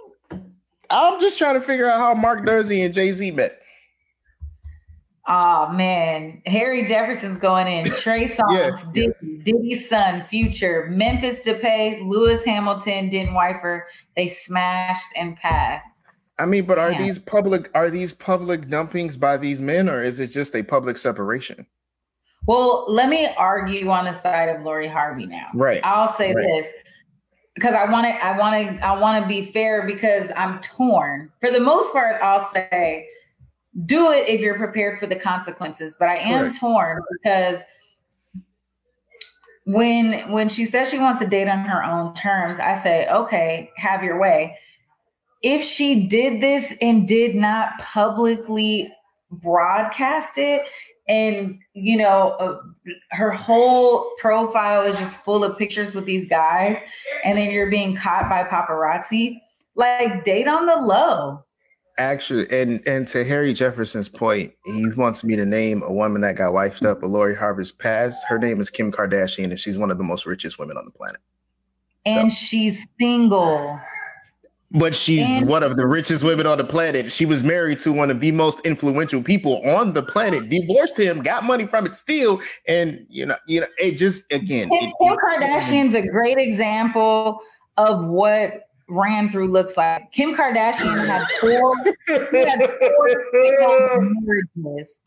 [0.89, 3.61] I'm just trying to figure out how Mark Dorsey and Jay Z met.
[5.33, 7.85] Oh man, Harry Jefferson's going in.
[8.01, 9.43] Trey Songz, yeah, Diddy, yeah.
[9.45, 13.83] Diddy's son, Future, Memphis Depay, Lewis Hamilton, Den Weifer.
[14.16, 16.03] They smashed and passed.
[16.41, 16.99] I mean, but are yeah.
[16.99, 17.70] these public?
[17.76, 21.64] Are these public dumpings by these men, or is it just a public separation?
[22.47, 25.47] Well, let me argue on the side of Lori Harvey now.
[25.55, 25.81] Right.
[25.85, 26.45] I'll say right.
[26.45, 26.72] this
[27.55, 28.26] because I want to.
[28.26, 28.85] I want to.
[28.85, 31.31] I want to be fair because I'm torn.
[31.39, 33.07] For the most part, I'll say
[33.87, 35.97] do it if you're prepared for the consequences.
[35.99, 36.59] But I am Correct.
[36.59, 37.62] torn because
[39.64, 43.71] when when she says she wants to date on her own terms, I say, okay,
[43.77, 44.59] have your way.
[45.43, 48.93] If she did this and did not publicly
[49.31, 50.66] broadcast it,
[51.09, 52.61] and you know, uh,
[53.12, 56.79] her whole profile is just full of pictures with these guys,
[57.25, 59.41] and then you're being caught by paparazzi,
[59.77, 61.45] like date on the low
[62.01, 66.36] actually, and and to Harry Jefferson's point, he wants me to name a woman that
[66.36, 68.26] got wifed up with Lori Harvey's past.
[68.26, 70.90] Her name is Kim Kardashian, and she's one of the most richest women on the
[70.90, 71.20] planet.
[72.07, 72.36] And so.
[72.36, 73.78] she's single.
[74.72, 77.12] But she's and- one of the richest women on the planet.
[77.12, 81.22] She was married to one of the most influential people on the planet, divorced him,
[81.22, 84.68] got money from it still, and you know, you know, it just again.
[84.70, 87.40] Kim, it, Kim Kardashian's a great example
[87.76, 90.11] of what ran through looks like.
[90.12, 91.76] Kim Kardashian had four,
[92.07, 95.01] had four failed marriages.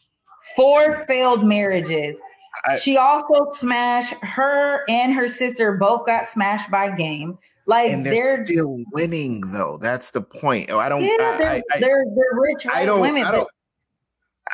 [0.55, 2.19] Four failed marriages.
[2.65, 7.37] I, she also smashed her and her sister both got smashed by game.
[7.65, 9.77] Like and they're, they're still winning though.
[9.81, 10.69] That's the point.
[10.69, 11.01] Oh, I don't.
[11.01, 13.23] Yeah, they're, I, I, they're, they're rich I don't, women.
[13.23, 13.49] I don't.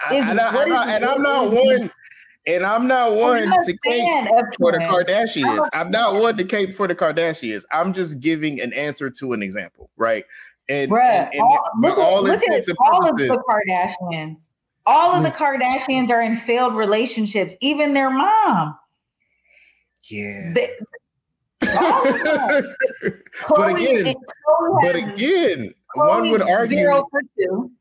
[0.09, 1.91] I, and, I, and I'm not one.
[2.47, 5.59] And I'm not oh, one to cape for the Kardashians.
[5.59, 7.63] Oh, I'm not one to cape for the Kardashians.
[7.71, 10.23] I'm just giving an answer to an example, right?
[10.69, 14.51] And, Bruh, and, and all, look, all, look at all of the Kardashians.
[14.85, 18.77] All of the Kardashians are in failed relationships, even their mom.
[20.09, 20.53] Yeah.
[20.55, 20.69] They,
[23.49, 24.15] but again,
[24.81, 27.71] but again, one would argue zero for two.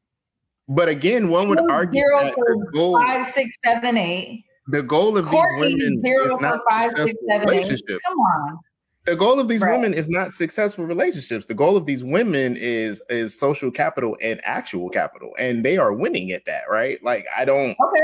[0.68, 4.44] But again, one would argue zero that for the goal, five, six, seven, eight.
[4.68, 8.04] The goal of these women zero is not five, successful six, seven, relationships.
[8.06, 8.58] Come on.
[9.06, 9.72] The goal of these Right.
[9.72, 11.46] women is not successful relationships.
[11.46, 15.92] The goal of these women is is social capital and actual capital, and they are
[15.94, 17.02] winning at that, right?
[17.02, 17.70] Like I don't.
[17.70, 18.02] Okay.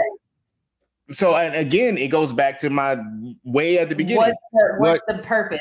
[1.10, 2.96] So and again, it goes back to my
[3.44, 4.18] way at the beginning.
[4.18, 5.60] What's the, what's What- the purpose?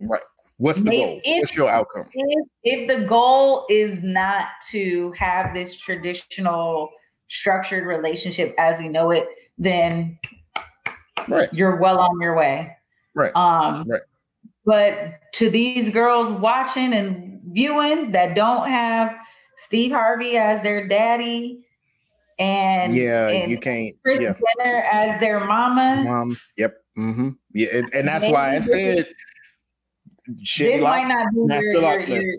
[0.00, 0.22] Right.
[0.56, 1.20] What's the If- goal?
[1.24, 2.06] What's your outcome?
[2.12, 6.90] If, if the goal is not to have this traditional
[7.28, 9.28] structured relationship as we know it,
[9.58, 10.18] then
[11.28, 11.48] Right.
[11.52, 12.76] you're well on your way.
[13.14, 13.34] Right.
[13.36, 14.00] Um, Right.
[14.64, 19.16] But to these girls watching and viewing that don't have
[19.56, 21.64] Steve Harvey as their daddy
[22.38, 23.94] and yeah, and you can't.
[24.04, 24.34] Kris Yeah.
[24.34, 26.36] Jenner as their mama, Mom.
[26.56, 26.74] Yep.
[26.96, 27.28] Mm-hmm.
[27.54, 29.06] Yeah, and, and that's why I said
[30.42, 30.74] shit.
[30.74, 32.38] this might not be Master your, your, your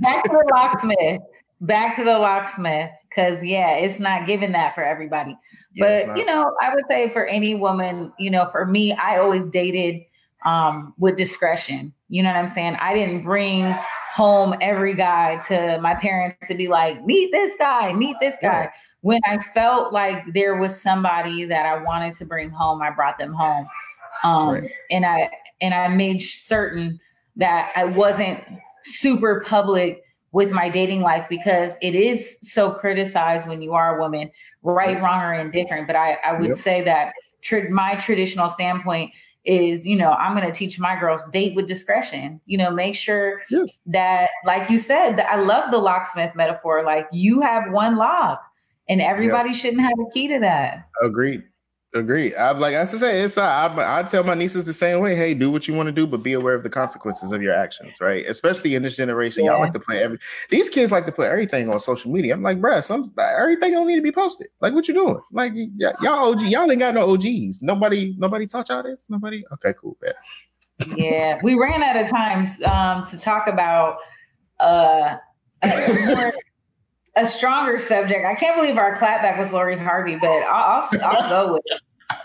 [0.00, 1.20] back to the locksmith.
[1.66, 2.90] Back to the locksmith.
[3.14, 5.38] Cause yeah, it's not giving that for everybody.
[5.74, 9.18] Yeah, but you know, I would say for any woman, you know, for me, I
[9.18, 10.02] always dated
[10.44, 11.94] um with discretion.
[12.08, 12.76] You know what I'm saying?
[12.80, 13.74] I didn't bring
[14.10, 18.60] home every guy to my parents to be like, meet this guy, meet this guy.
[18.60, 18.70] Right.
[19.02, 23.18] When I felt like there was somebody that I wanted to bring home, I brought
[23.18, 23.66] them home.
[24.24, 24.70] Um Right.
[24.90, 26.98] and I and I made certain
[27.36, 28.42] that I wasn't
[28.82, 30.03] super public
[30.34, 34.28] with my dating life because it is so criticized when you are a woman,
[34.64, 35.86] right, wrong, or indifferent.
[35.86, 36.56] But I, I would Yep.
[36.56, 39.12] say that tr- my traditional standpoint
[39.44, 42.40] is, you know, I'm going to teach my girls date with discretion.
[42.46, 43.64] You know, make sure Yeah.
[43.86, 46.82] that, like you said, that I love the locksmith metaphor.
[46.82, 48.42] Like you have one lock,
[48.88, 50.88] and everybody shouldn't have a key to that.
[51.00, 51.44] Agreed.
[51.94, 52.34] Agreed.
[52.34, 53.38] I'm like I say, it's.
[53.38, 55.14] I, I tell my nieces the same way.
[55.14, 57.54] Hey, do what you want to do, but be aware of the consequences of your
[57.54, 58.00] actions.
[58.00, 58.26] Right.
[58.26, 60.18] Especially in this generation, y'all like to play every.
[60.50, 62.34] These kids like to put everything on social media.
[62.34, 64.48] I'm like, bruh, some everything don't need to be posted.
[64.60, 65.20] Like, what you doing?
[65.30, 67.62] Like, y- y'all OG, y'all ain't got no OGs.
[67.62, 69.06] Nobody, nobody taught y'all this.
[69.08, 69.44] Nobody.
[69.52, 69.96] Okay, cool.
[70.00, 70.16] Bet.
[70.96, 73.98] yeah we ran out of time um, to talk about
[74.58, 75.16] uh,
[76.06, 76.32] more-
[77.16, 81.28] a stronger subject i can't believe our clapback was lori harvey but i'll, I'll, I'll
[81.28, 81.80] go with it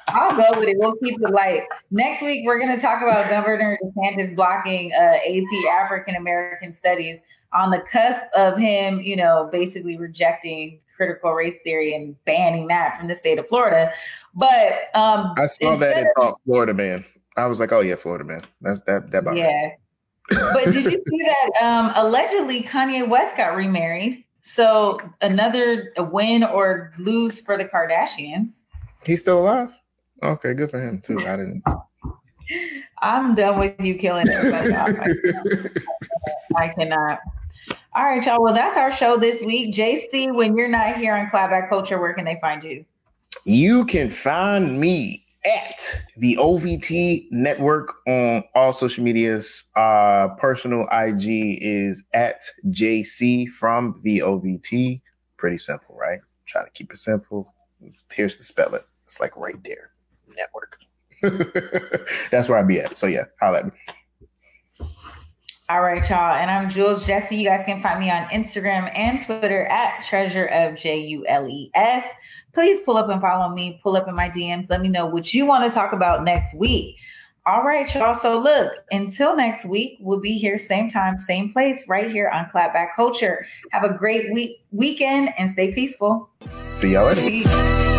[0.08, 3.30] i'll go with it we'll keep it light next week we're going to talk about
[3.30, 7.22] governor desantis blocking uh, ap african american studies
[7.54, 12.98] on the cusp of him you know basically rejecting critical race theory and banning that
[12.98, 13.92] from the state of florida
[14.36, 17.06] but um I saw that and thought Florida man.
[17.38, 18.42] I was like, oh yeah, Florida man.
[18.62, 19.12] That's that.
[19.12, 19.40] That about right.
[19.40, 20.52] yeah.
[20.54, 24.24] but did you see that um, allegedly Kanye West got remarried?
[24.42, 28.64] So another win or lose for the Kardashians.
[29.06, 29.78] He's still alive.
[30.24, 31.18] Okay, good for him too.
[31.28, 31.64] I didn't.
[33.02, 34.90] I'm done with you killing everybody off.
[35.00, 37.20] I, I cannot.
[37.96, 38.42] All right, y'all.
[38.42, 39.74] Well, that's our show this week.
[39.74, 42.86] JC, when you're not here on Clapback Culture, where can they find you?
[43.46, 49.66] You can find me at the OVT network on all social medias.
[49.76, 55.02] Uh personal IG is at JC from the OVT.
[55.38, 56.20] Pretty simple, right?
[56.46, 57.54] Try to keep it simple.
[58.14, 58.84] Here's the it.
[59.06, 59.92] It's like right there.
[60.36, 60.78] Network.
[62.32, 62.98] That's where I be at.
[62.98, 63.72] So yeah, holla at me.
[65.70, 66.34] All right, y'all.
[66.34, 67.36] And I'm Jules Jesse.
[67.36, 71.48] You guys can find me on Instagram and Twitter at treasure of J U L
[71.48, 72.08] E S.
[72.54, 74.72] Please pull up and follow me, pull up in my DMs.
[74.72, 76.98] Let me know what you want to talk about next week.
[77.46, 78.16] All right, y'all.
[78.16, 82.50] So look, until next week, we'll be here same time, same place, right here on
[82.52, 83.46] Clapback Culture.
[83.72, 86.32] Have a great week weekend and stay peaceful.
[86.74, 87.99] See y'all later.